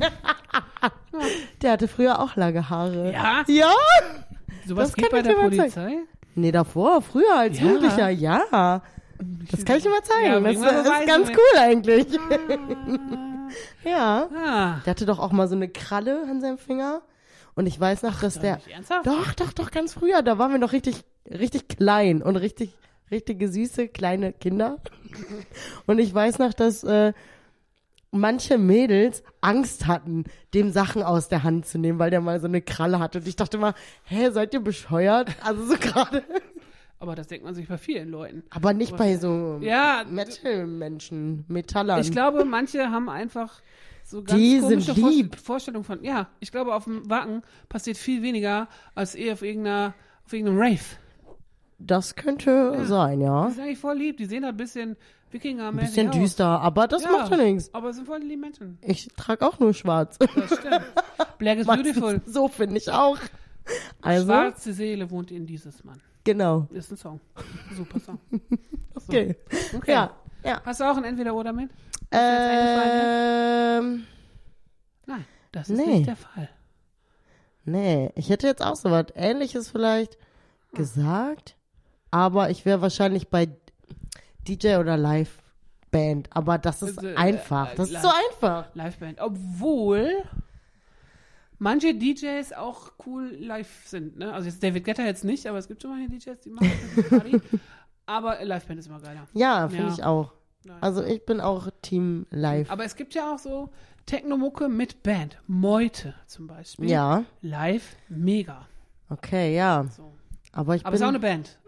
Der 1.62 1.72
hatte 1.72 1.86
früher 1.88 2.18
auch 2.20 2.34
lange 2.36 2.68
Haare. 2.68 3.12
Ja? 3.12 3.44
Ja? 3.46 3.72
Sowas 4.66 4.88
Das 4.88 4.96
geht 4.96 5.10
bei 5.10 5.22
der 5.22 5.36
zeigen. 5.36 5.56
Polizei? 5.56 5.98
Nee, 6.34 6.50
davor, 6.50 7.00
früher 7.02 7.36
als 7.38 7.58
Ja. 7.60 7.66
Jugendlicher, 7.66 8.08
ja. 8.08 8.82
Das 9.50 9.64
kann 9.64 9.76
ich 9.76 9.82
dir 9.82 9.90
mal 9.90 10.02
zeigen. 10.02 10.26
Ja, 10.26 10.40
das 10.40 10.58
mal 10.58 11.00
ist 11.00 11.06
ganz 11.06 11.28
mit. 11.28 11.36
cool 11.36 11.58
eigentlich. 11.58 12.06
ja. 13.84 14.28
Ah. 14.34 14.80
Der 14.84 14.90
hatte 14.90 15.06
doch 15.06 15.18
auch 15.18 15.32
mal 15.32 15.48
so 15.48 15.54
eine 15.54 15.68
Kralle 15.68 16.26
an 16.28 16.40
seinem 16.40 16.58
Finger. 16.58 17.02
Und 17.54 17.66
ich 17.66 17.78
weiß 17.78 18.02
noch, 18.02 18.20
dass 18.20 18.40
der. 18.40 18.60
Doch, 19.04 19.32
doch, 19.34 19.52
doch, 19.52 19.70
ganz 19.70 19.94
früher. 19.94 20.22
Da 20.22 20.38
waren 20.38 20.50
wir 20.52 20.58
noch 20.58 20.72
richtig, 20.72 21.04
richtig 21.30 21.68
klein 21.68 22.22
und 22.22 22.36
richtig, 22.36 22.76
richtige 23.10 23.48
süße 23.48 23.88
kleine 23.88 24.32
Kinder. 24.32 24.78
Und 25.86 26.00
ich 26.00 26.12
weiß 26.12 26.40
noch, 26.40 26.52
dass 26.52 26.82
äh, 26.82 27.12
manche 28.10 28.58
Mädels 28.58 29.22
Angst 29.40 29.86
hatten, 29.86 30.24
dem 30.54 30.72
Sachen 30.72 31.02
aus 31.02 31.28
der 31.28 31.42
Hand 31.42 31.66
zu 31.66 31.78
nehmen, 31.78 31.98
weil 31.98 32.10
der 32.10 32.20
mal 32.20 32.40
so 32.40 32.46
eine 32.46 32.62
Kralle 32.62 32.98
hatte. 32.98 33.18
Und 33.18 33.28
ich 33.28 33.36
dachte 33.36 33.58
mal, 33.58 33.74
hä, 34.04 34.30
seid 34.30 34.54
ihr 34.54 34.60
bescheuert? 34.60 35.30
Also 35.42 35.64
so 35.64 35.76
gerade. 35.80 36.24
Aber 37.04 37.14
das 37.16 37.26
denkt 37.26 37.44
man 37.44 37.54
sich 37.54 37.68
bei 37.68 37.76
vielen 37.76 38.08
Leuten. 38.08 38.42
Aber 38.48 38.72
nicht 38.72 38.96
bei 38.96 39.18
so 39.18 39.58
Ja, 39.60 40.04
Metal-Menschen, 40.08 41.44
Metallern. 41.48 42.00
Ich 42.00 42.10
glaube, 42.10 42.46
manche 42.46 42.90
haben 42.90 43.10
einfach 43.10 43.60
so 44.04 44.22
ganz 44.22 44.38
Die 44.40 44.58
komische 44.60 44.94
sind 44.94 44.96
lieb. 45.08 45.34
Vorst- 45.34 45.44
Vorstellungen 45.46 45.84
von. 45.84 46.02
Ja, 46.02 46.28
ich 46.40 46.50
glaube, 46.50 46.74
auf 46.74 46.84
dem 46.84 47.08
Wacken 47.10 47.42
passiert 47.68 47.98
viel 47.98 48.22
weniger 48.22 48.68
als 48.94 49.14
eh 49.14 49.32
auf 49.32 49.42
irgendeiner, 49.42 49.92
auf 50.24 50.32
irgendeinem 50.32 50.58
Rave. 50.60 50.84
das 51.78 52.14
könnte 52.16 52.86
sein, 52.86 53.20
ja. 53.20 53.46
Die 53.48 53.52
sind 53.52 53.62
eigentlich 53.64 53.78
voll 53.78 53.96
lieb. 53.98 54.16
Die 54.16 54.24
sehen 54.24 54.44
halt 54.44 54.54
ein 54.54 54.56
bisschen 54.56 54.96
wikinger 55.30 55.68
Ein 55.68 55.76
bisschen 55.76 56.08
aus. 56.08 56.14
düster, 56.16 56.46
aber 56.60 56.86
das 56.88 57.02
Ja, 57.04 57.10
macht 57.12 57.30
ja 57.32 57.36
nichts. 57.36 57.68
Aber 57.74 57.90
es 57.90 57.96
sind 57.96 58.06
voll 58.06 58.20
liebe 58.20 58.40
Menschen. 58.40 58.78
Ich 58.80 59.08
trage 59.16 59.46
auch 59.46 59.58
nur 59.58 59.74
schwarz. 59.74 60.16
Das 60.18 60.30
stimmt. 60.58 60.82
Black 61.38 61.58
is 61.58 61.66
beautiful. 61.66 62.22
so 62.24 62.48
finde 62.48 62.78
ich 62.78 62.90
auch. 62.90 63.18
Also, 64.02 64.26
Schwarze 64.26 64.72
Seele 64.72 65.10
wohnt 65.10 65.30
in 65.30 65.46
dieses 65.46 65.82
Mann. 65.84 66.00
Genau. 66.24 66.66
Ist 66.70 66.90
ein 66.90 66.96
Song. 66.96 67.20
Super 67.76 68.00
Song. 68.00 68.18
Okay. 69.08 69.36
Okay. 69.74 69.90
Ja, 69.92 70.10
ja. 70.44 70.62
Hast 70.64 70.80
du 70.80 70.84
auch 70.84 70.96
ein 70.96 71.04
Entweder-Oder 71.04 71.52
mit? 71.52 71.68
Ähm, 72.12 74.04
Nein, 75.06 75.24
das 75.52 75.68
ist 75.68 75.76
Nee. 75.76 75.86
nicht 75.96 76.06
der 76.06 76.16
Fall. 76.16 76.48
nee, 77.64 78.10
ich 78.14 78.30
hätte 78.30 78.46
jetzt 78.46 78.62
auch 78.64 78.76
so 78.76 78.90
was 78.90 79.06
Ähnliches 79.14 79.68
vielleicht 79.70 80.16
gesagt, 80.72 81.56
aber 82.10 82.50
ich 82.50 82.64
wäre 82.64 82.80
wahrscheinlich 82.80 83.28
bei 83.28 83.48
DJ 84.48 84.76
oder 84.76 84.96
Live-Band, 84.96 86.28
aber 86.34 86.56
das 86.58 86.82
ist 86.82 86.98
Also, 86.98 87.10
äh, 87.10 87.16
einfach. 87.16 87.74
Das 87.74 87.90
äh, 87.90 87.94
ist 87.96 88.02
so 88.02 88.10
einfach. 88.30 88.74
Liveband. 88.74 89.20
Obwohl 89.20 90.22
manche 91.58 91.94
DJs 91.94 92.52
auch 92.54 92.92
cool 93.06 93.36
live 93.38 93.82
sind. 93.86 94.18
Ne? 94.18 94.32
Also 94.32 94.48
jetzt 94.48 94.62
David 94.62 94.84
Guetta 94.84 95.04
jetzt 95.04 95.24
nicht, 95.24 95.46
aber 95.46 95.58
es 95.58 95.68
gibt 95.68 95.82
schon 95.82 95.90
manche 95.92 96.08
DJs, 96.10 96.40
die 96.40 96.50
machen 96.50 96.70
das 96.96 97.08
Party. 97.08 97.40
Aber 98.06 98.44
Liveband 98.44 98.78
ist 98.80 98.86
immer 98.86 99.00
geiler. 99.00 99.26
Ja, 99.32 99.66
finde 99.66 99.86
Ja. 99.86 99.92
ich 99.94 100.04
auch. 100.04 100.32
Nein. 100.66 100.76
Also 100.82 101.02
ich 101.02 101.24
bin 101.24 101.40
auch 101.40 101.68
Team 101.80 102.26
Live. 102.30 102.70
Aber 102.70 102.84
es 102.84 102.96
gibt 102.96 103.14
ja 103.14 103.32
auch 103.34 103.38
so 103.38 103.70
Technomucke 104.04 104.68
mit 104.68 105.02
Band. 105.02 105.38
Meute 105.46 106.14
zum 106.26 106.46
Beispiel. 106.46 106.90
Ja, 106.90 107.24
Live, 107.40 107.96
mega. 108.10 108.68
okay, 109.08 109.54
ja. 109.56 109.86
So. 109.96 110.12
Aber 110.52 110.76
ich 110.76 110.84
Aber 110.84 110.94
es 110.94 111.00
ist 111.00 111.06
auch 111.06 111.12
bin, 111.12 111.22
eine 111.24 111.36
Band. 111.36 111.58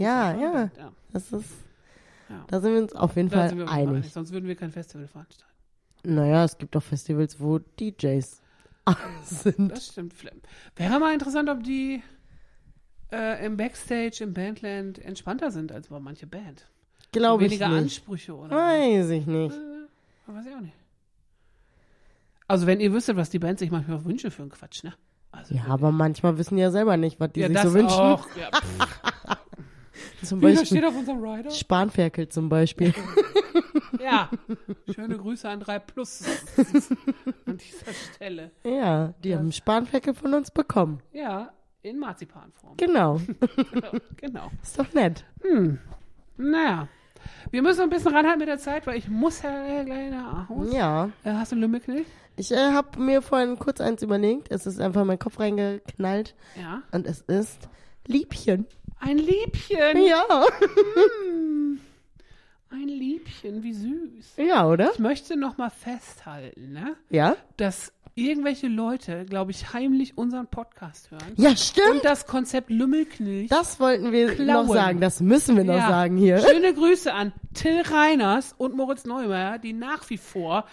Ja, 0.00 0.34
ja. 0.34 0.52
Band, 0.52 0.76
ja. 0.78 0.92
das 1.12 1.32
ist, 1.32 1.50
Ja. 2.30 2.44
da 2.48 2.60
sind 2.62 2.72
wir 2.72 2.82
uns 2.82 2.94
auf 2.94 3.14
jeden 3.16 3.28
Da 3.28 3.36
Fall 3.48 3.50
einig. 3.50 3.68
einig. 3.70 4.12
Sonst 4.12 4.32
würden 4.32 4.46
wir 4.48 4.56
kein 4.56 4.70
Festival 4.70 5.06
veranstalten. 5.06 5.52
Naja, 6.02 6.44
es 6.44 6.56
gibt 6.56 6.74
auch 6.76 6.82
Festivals, 6.82 7.38
wo 7.38 7.58
DJs 7.58 8.40
sind. 9.24 9.70
Das 9.72 9.86
stimmt. 9.88 10.14
Wäre 10.76 10.98
mal 11.00 11.14
interessant, 11.14 11.48
ob 11.48 11.62
die 11.62 12.02
äh, 13.12 13.44
im 13.44 13.56
Backstage, 13.56 14.18
im 14.24 14.34
Bandland 14.34 14.98
entspannter 14.98 15.50
sind 15.50 15.72
als 15.72 15.88
bei 15.88 15.98
manche 16.00 16.26
Band. 16.26 16.66
Glaube 17.12 17.44
ich 17.44 17.50
Weniger 17.52 17.68
nicht. 17.68 17.78
Ansprüche 17.78 18.34
oder 18.36 18.50
Weiß 18.50 19.08
ich 19.10 19.26
nicht. 19.26 19.54
Äh, 19.56 20.32
weiß 20.32 20.46
ich 20.46 20.54
auch 20.54 20.60
nicht. 20.60 20.74
Also 22.46 22.66
wenn 22.66 22.80
ihr 22.80 22.92
wüsstet, 22.92 23.16
was 23.16 23.30
die 23.30 23.38
Bands 23.38 23.60
sich 23.60 23.70
manchmal 23.70 24.04
wünschen 24.04 24.30
für 24.30 24.42
einen 24.42 24.50
Quatsch, 24.50 24.84
ne? 24.84 24.92
Also, 25.32 25.54
Ja, 25.54 25.64
aber 25.68 25.90
manchmal 25.90 26.36
wissen 26.38 26.56
die 26.56 26.62
ja 26.62 26.70
selber 26.70 26.96
nicht, 26.96 27.18
was 27.20 27.32
die 27.32 27.40
ja, 27.40 27.48
sich 27.48 27.56
das 27.56 27.64
so 27.66 27.74
wünschen. 27.74 27.98
auch. 27.98 28.26
Ja, 28.36 28.50
Zum 30.22 30.40
Wie, 30.40 30.46
Beispiel 30.46 30.66
steht 30.66 30.84
auf 30.84 30.96
unserem 30.96 31.22
Rider. 31.22 31.50
Spanferkel 31.50 32.28
zum 32.28 32.48
Beispiel. 32.48 32.92
Ja. 34.02 34.30
Schöne 34.94 35.16
Grüße 35.18 35.48
an 35.48 35.60
3 35.60 35.78
Plus 35.80 36.22
an 37.46 37.56
dieser 37.58 37.92
Stelle. 38.14 38.50
ja, 38.64 39.14
die 39.22 39.36
haben 39.36 39.52
Spanferkel 39.52 40.14
von 40.14 40.34
uns 40.34 40.50
bekommen. 40.50 41.00
Ja, 41.12 41.52
In 41.82 41.98
Marzipanform. 41.98 42.76
Genau. 42.76 43.20
genau. 44.16 44.50
Ist 44.62 44.78
doch 44.78 44.92
nett. 44.94 45.24
Naja. 46.36 46.88
Wir 47.50 47.62
müssen 47.62 47.82
ein 47.82 47.90
bisschen 47.90 48.14
ranhalten 48.14 48.40
mit 48.40 48.48
der 48.48 48.58
Zeit, 48.58 48.86
weil 48.86 48.96
ich 48.98 49.08
muss 49.08 49.42
ja 49.42 49.82
gleich 49.82 50.10
nach 50.10 50.48
Hause. 50.48 50.76
Ja. 50.76 51.10
Äh, 51.24 51.32
hast 51.32 51.52
du 51.52 51.56
Lümmelknecht? 51.56 52.06
Ich 52.36 52.50
äh, 52.52 52.72
habe 52.72 52.98
mir 53.00 53.22
vorhin 53.22 53.58
kurz 53.58 53.80
eins 53.80 54.02
überlegt. 54.02 54.50
Es 54.50 54.66
ist 54.66 54.80
einfach 54.80 55.02
in 55.02 55.06
meinen 55.06 55.18
Kopf 55.18 55.38
reingeknallt. 55.38 56.34
Ja. 56.60 56.82
Und 56.90 57.06
es 57.06 57.20
ist 57.22 57.68
Liebchen. 58.06 58.66
Ein 59.00 59.18
Liebchen. 59.18 60.02
Ja. 60.04 60.24
Ein 62.74 62.88
Liebchen, 62.88 63.62
wie 63.62 63.72
süß. 63.72 64.34
Ja, 64.36 64.66
oder? 64.66 64.90
Ich 64.92 64.98
möchte 64.98 65.36
noch 65.36 65.58
mal 65.58 65.70
festhalten, 65.70 66.72
ne, 66.72 66.96
Ja? 67.08 67.36
dass 67.56 67.92
irgendwelche 68.16 68.66
Leute, 68.68 69.24
glaube 69.26 69.50
ich, 69.52 69.72
heimlich 69.72 70.16
unseren 70.18 70.46
Podcast 70.48 71.10
hören. 71.10 71.32
Ja, 71.36 71.54
stimmt. 71.56 71.90
Und 71.90 72.04
das 72.04 72.26
Konzept 72.26 72.70
Lümmelknilch. 72.70 73.48
Das 73.48 73.78
wollten 73.80 74.10
wir 74.12 74.34
Klauen. 74.34 74.66
noch 74.66 74.72
sagen. 74.74 75.00
Das 75.00 75.20
müssen 75.20 75.56
wir 75.56 75.64
noch 75.64 75.74
Ja. 75.74 75.88
sagen 75.88 76.16
hier. 76.16 76.38
Schöne 76.38 76.74
Grüße 76.74 77.12
an 77.12 77.32
Till 77.54 77.80
Reiners 77.82 78.54
und 78.58 78.76
Moritz 78.76 79.04
Neumeier, 79.04 79.58
die 79.58 79.72
nach 79.72 80.08
wie 80.10 80.18
vor 80.18 80.64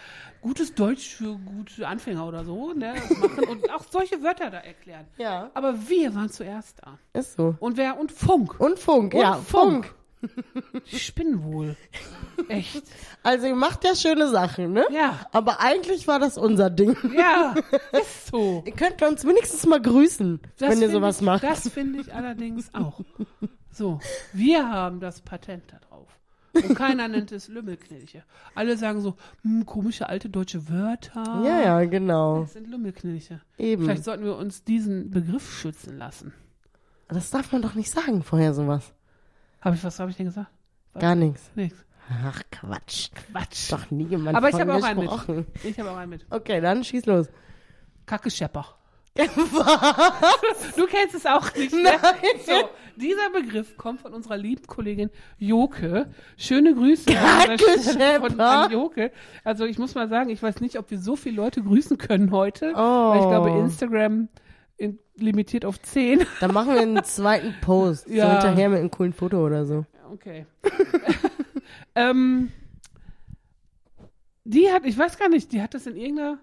gutes 0.42 0.74
Deutsch 0.76 1.10
für 1.16 1.38
gute 1.38 1.88
Anfänger 1.88 2.28
oder 2.28 2.44
so 2.46 2.74
ne, 2.74 2.94
machen 3.20 3.44
und 3.50 3.72
auch 3.72 3.84
solche 3.92 4.22
Wörter 4.24 4.50
da 4.50 4.58
erklären. 4.58 5.06
Ja. 5.18 5.50
Aber 5.54 5.88
wir 5.90 6.14
waren 6.16 6.30
zuerst 6.30 6.80
da. 6.84 6.98
Ist 7.20 7.36
so. 7.38 7.56
Und 7.60 7.78
wer? 7.78 8.00
Und 8.00 8.12
Funk. 8.12 8.60
Und 8.60 8.78
Funk, 8.80 9.14
Und 9.14 9.20
ja, 9.22 9.34
Funk. 9.34 9.86
Funk. 9.86 9.96
Die 10.92 11.00
spinnen 11.00 11.44
wohl. 11.44 11.76
Echt. 12.48 12.84
Also 13.24 13.48
ihr 13.48 13.56
macht 13.56 13.84
ja 13.84 13.96
schöne 13.96 14.30
Sachen, 14.30 14.74
ne? 14.74 14.86
Ja. 14.92 15.20
Aber 15.32 15.62
eigentlich 15.62 16.08
war 16.08 16.20
das 16.20 16.38
unser 16.38 16.70
Ding. 16.70 16.96
Ja, 17.16 17.56
ist 17.92 18.28
so. 18.28 18.64
Ihr 18.66 18.74
könnt 18.74 19.02
uns 19.02 19.26
wenigstens 19.26 19.66
mal 19.66 19.82
grüßen, 19.82 20.40
Das 20.58 20.70
wenn 20.72 20.82
ihr 20.82 20.90
sowas 20.90 21.18
ich, 21.20 21.26
macht. 21.26 21.44
Das 21.44 21.68
finde 21.70 22.02
ich 22.02 22.14
allerdings 22.14 22.74
auch. 22.74 23.02
So, 23.72 24.00
wir 24.34 24.70
haben 24.70 25.00
das 25.00 25.22
Patent 25.22 25.64
da 25.72 25.78
drauf. 25.80 26.08
Und 26.54 26.76
keiner 26.76 27.08
nennt 27.08 27.32
es 27.32 27.48
Lümmelknilche. 27.48 28.24
Alle 28.56 28.76
sagen 28.76 29.00
so, 29.02 29.16
hm, 29.44 29.66
komische 29.66 30.10
alte 30.10 30.30
deutsche 30.30 30.68
Wörter. 30.70 31.42
ja, 31.46 31.62
ja, 31.62 31.86
genau. 31.86 32.42
Das 32.42 32.54
sind 32.54 32.68
Lümmelknilche. 32.70 33.40
Eben. 33.58 33.86
Vielleicht 33.86 34.04
sollten 34.04 34.26
wir 34.26 34.36
uns 34.36 34.64
diesen 34.66 35.10
Begriff 35.12 35.50
schützen 35.60 35.98
lassen. 35.98 36.34
Das 37.08 37.30
darf 37.30 37.52
man 37.54 37.62
doch 37.62 37.76
nicht 37.76 37.90
sagen 37.92 38.24
vorher 38.24 38.54
sowas. 38.54 38.94
Habe 39.62 39.76
ich, 39.76 39.84
was 39.84 40.00
habe 40.00 40.12
ich 40.12 40.18
denn 40.18 40.26
gesagt? 40.28 40.50
Gar 41.00 41.16
nichts. 41.16 41.52
Nichts. 41.56 41.86
Ach, 42.26 42.42
Quatsch. 42.52 43.10
Quatsch. 43.32 43.72
Doch 43.72 43.90
nie 43.92 44.06
jemand 44.06 44.36
Aber 44.36 44.50
ich 44.50 44.60
habe 44.60 44.74
auch 44.74 44.84
einen 44.84 45.00
mit. 45.00 45.46
Ich 45.64 45.80
habe 45.80 45.92
auch 45.92 45.98
einen 45.98 46.10
mit. 46.10 46.26
Okay, 46.30 46.60
dann 46.60 46.84
schieß 46.84 47.06
los. 47.06 47.28
Kackeschepper. 48.06 48.66
Du 49.16 50.86
kennst 50.88 51.16
es 51.16 51.26
auch 51.26 51.54
nicht, 51.56 51.74
ne? 51.74 51.92
So, 52.46 52.70
dieser 52.96 53.30
Begriff 53.32 53.76
kommt 53.78 54.02
von 54.02 54.14
unserer 54.14 54.38
lieben 54.38 54.66
Kollegin 54.68 55.10
Joke. 55.38 56.10
Schöne 56.38 56.74
Grüße 56.74 57.12
von 57.12 58.40
an 58.40 58.72
Joke. 58.72 59.12
Also 59.44 59.66
ich 59.66 59.78
muss 59.78 59.96
mal 59.96 60.08
sagen, 60.08 60.30
ich 60.30 60.42
weiß 60.42 60.62
nicht, 60.62 60.78
ob 60.78 60.90
wir 60.92 61.00
so 61.00 61.16
viele 61.16 61.36
Leute 61.36 61.62
grüßen 61.62 61.98
können 61.98 62.32
heute, 62.32 62.74
Oh. 62.76 63.10
weil 63.12 63.20
ich 63.20 63.28
glaube, 63.28 63.50
Instagram 63.60 64.30
in, 64.82 65.00
limitiert 65.16 65.64
auf 65.66 65.82
10. 65.82 66.26
Dann 66.40 66.54
machen 66.54 66.74
wir 66.74 66.82
einen 66.82 67.04
zweiten 67.04 67.54
Post. 67.62 68.08
So 68.08 68.14
Ja. 68.14 68.32
hinterher 68.34 68.70
mit 68.70 68.80
einem 68.80 68.92
coolen 68.92 69.14
Foto 69.14 69.46
oder 69.46 69.66
so. 69.66 69.86
Okay. 70.12 70.46
ähm, 71.96 72.52
die 74.44 74.72
hat, 74.72 74.86
ich 74.86 74.98
weiß 74.98 75.18
gar 75.18 75.30
nicht, 75.30 75.52
die 75.52 75.62
hat 75.62 75.74
das 75.74 75.86
in 75.88 75.96
irgendeiner, 75.96 76.40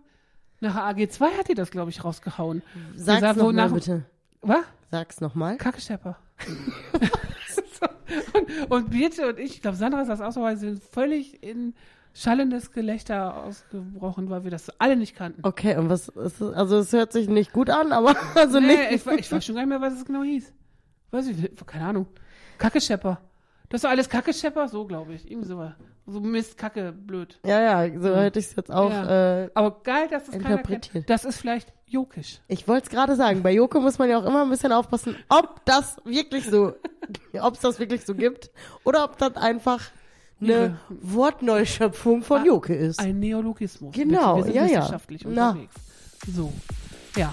nach 0.60 0.76
AG2 0.76 1.20
hat 1.38 1.48
die 1.48 1.54
das, 1.54 1.70
glaube 1.70 1.90
ich, 1.90 2.04
rausgehauen. 2.04 2.62
Sag's 2.96 3.20
sah 3.20 3.34
so 3.34 3.46
nochmal 3.46 3.66
nach- 3.68 3.74
bitte. 3.74 4.04
Was? 4.40 4.64
Sag's 4.90 5.20
nochmal. 5.20 5.56
Kackeschepper. 5.56 6.16
so, 7.80 7.86
und, 8.38 8.70
und 8.70 8.90
Birte 8.90 9.28
und 9.28 9.38
ich, 9.38 9.56
ich 9.56 9.62
glaube, 9.62 9.76
Sandra 9.76 10.04
saß 10.04 10.20
auch 10.20 10.32
so, 10.32 10.42
weil 10.42 10.56
sie 10.56 10.68
sind 10.70 10.82
völlig 10.82 11.42
in 11.42 11.74
schallendes 12.18 12.72
Gelächter 12.72 13.36
ausgebrochen, 13.36 14.28
weil 14.30 14.44
wir 14.44 14.50
das 14.50 14.70
alle 14.80 14.96
nicht 14.96 15.14
kannten. 15.14 15.40
Okay, 15.44 15.76
und 15.76 15.88
was 15.88 16.08
ist 16.08 16.40
es? 16.40 16.52
Also 16.52 16.78
es 16.78 16.92
hört 16.92 17.12
sich 17.12 17.28
nicht 17.28 17.52
gut 17.52 17.70
an, 17.70 17.92
aber 17.92 18.16
also 18.34 18.60
nee, 18.60 18.66
nicht. 18.90 19.06
ich, 19.06 19.06
ich 19.06 19.32
weiß 19.32 19.44
schon 19.44 19.54
gar 19.54 19.62
nicht 19.62 19.70
mehr, 19.70 19.80
was 19.80 19.94
es 19.94 20.04
genau 20.04 20.22
hieß. 20.22 20.52
Weiß 21.10 21.26
ich 21.28 21.36
nicht, 21.36 21.66
keine 21.66 21.86
Ahnung. 21.86 22.06
Kackeschepper. 22.58 23.20
Das 23.68 23.82
war 23.82 23.90
alles 23.90 24.08
Kackeschepper? 24.08 24.68
So, 24.68 24.86
glaube 24.86 25.14
ich. 25.14 25.30
Irgendwie 25.30 25.48
so. 25.48 25.72
So 26.06 26.20
Mist, 26.20 26.56
Kacke, 26.56 26.92
blöd. 26.92 27.38
Ja, 27.44 27.60
ja, 27.84 28.00
so 28.00 28.16
hätte 28.16 28.38
ich 28.38 28.46
es 28.46 28.56
jetzt 28.56 28.72
auch. 28.72 28.90
Ja. 28.90 29.42
Äh, 29.44 29.50
Aber 29.52 29.82
geil, 29.82 30.08
dass 30.10 30.22
es 30.22 30.30
keiner 30.30 30.56
kennt. 30.56 30.86
Interpretiert. 30.86 31.10
Das 31.10 31.26
ist 31.26 31.38
vielleicht 31.38 31.72
jokisch. 31.86 32.40
ich 32.48 32.66
wollte 32.66 32.84
es 32.84 32.90
gerade 32.90 33.14
sagen, 33.14 33.42
bei 33.42 33.52
Joko 33.52 33.80
muss 33.80 33.98
man 33.98 34.08
ja 34.08 34.18
auch 34.18 34.24
immer 34.24 34.42
ein 34.42 34.50
bisschen 34.50 34.72
aufpassen, 34.72 35.16
ob 35.28 35.64
das 35.66 35.96
wirklich 36.04 36.46
so, 36.46 36.74
ob 37.40 37.54
es 37.54 37.60
das 37.60 37.78
wirklich 37.78 38.04
so 38.04 38.14
gibt 38.14 38.50
oder 38.84 39.04
ob 39.04 39.18
das 39.18 39.36
einfach 39.36 39.82
eine 40.40 40.78
Wortneuschöpfung 40.88 42.22
von 42.22 42.44
Joke 42.44 42.74
ist. 42.74 42.98
Ein 43.00 43.18
Neologismus. 43.18 43.94
Genau, 43.94 44.36
Bitte. 44.36 44.46
Wir 44.48 44.52
sind 44.52 44.54
ja, 44.54 44.62
ja. 44.74 44.78
wissenschaftlich 44.82 45.24
Na. 45.26 45.50
unterwegs. 45.50 45.74
So. 46.34 46.52
Ja, 47.16 47.32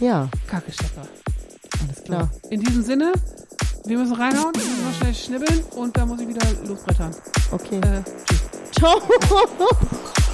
Ja, 0.00 0.28
Kackeschepper. 0.46 1.02
alles 1.82 2.04
klar. 2.04 2.30
In 2.50 2.60
diesem 2.60 2.82
Sinne, 2.82 3.12
wir 3.86 3.98
müssen 3.98 4.14
reinhauen, 4.14 4.52
wir 4.54 4.62
müssen 4.62 4.94
schnell 4.98 5.14
schnibbeln 5.14 5.64
und 5.76 5.96
dann 5.96 6.08
muss 6.08 6.20
ich 6.20 6.28
wieder 6.28 6.46
losbrettern. 6.66 7.14
Okay. 7.50 7.76
Äh, 7.78 8.02
tschüss. 8.26 8.42
Ciao. 8.72 9.00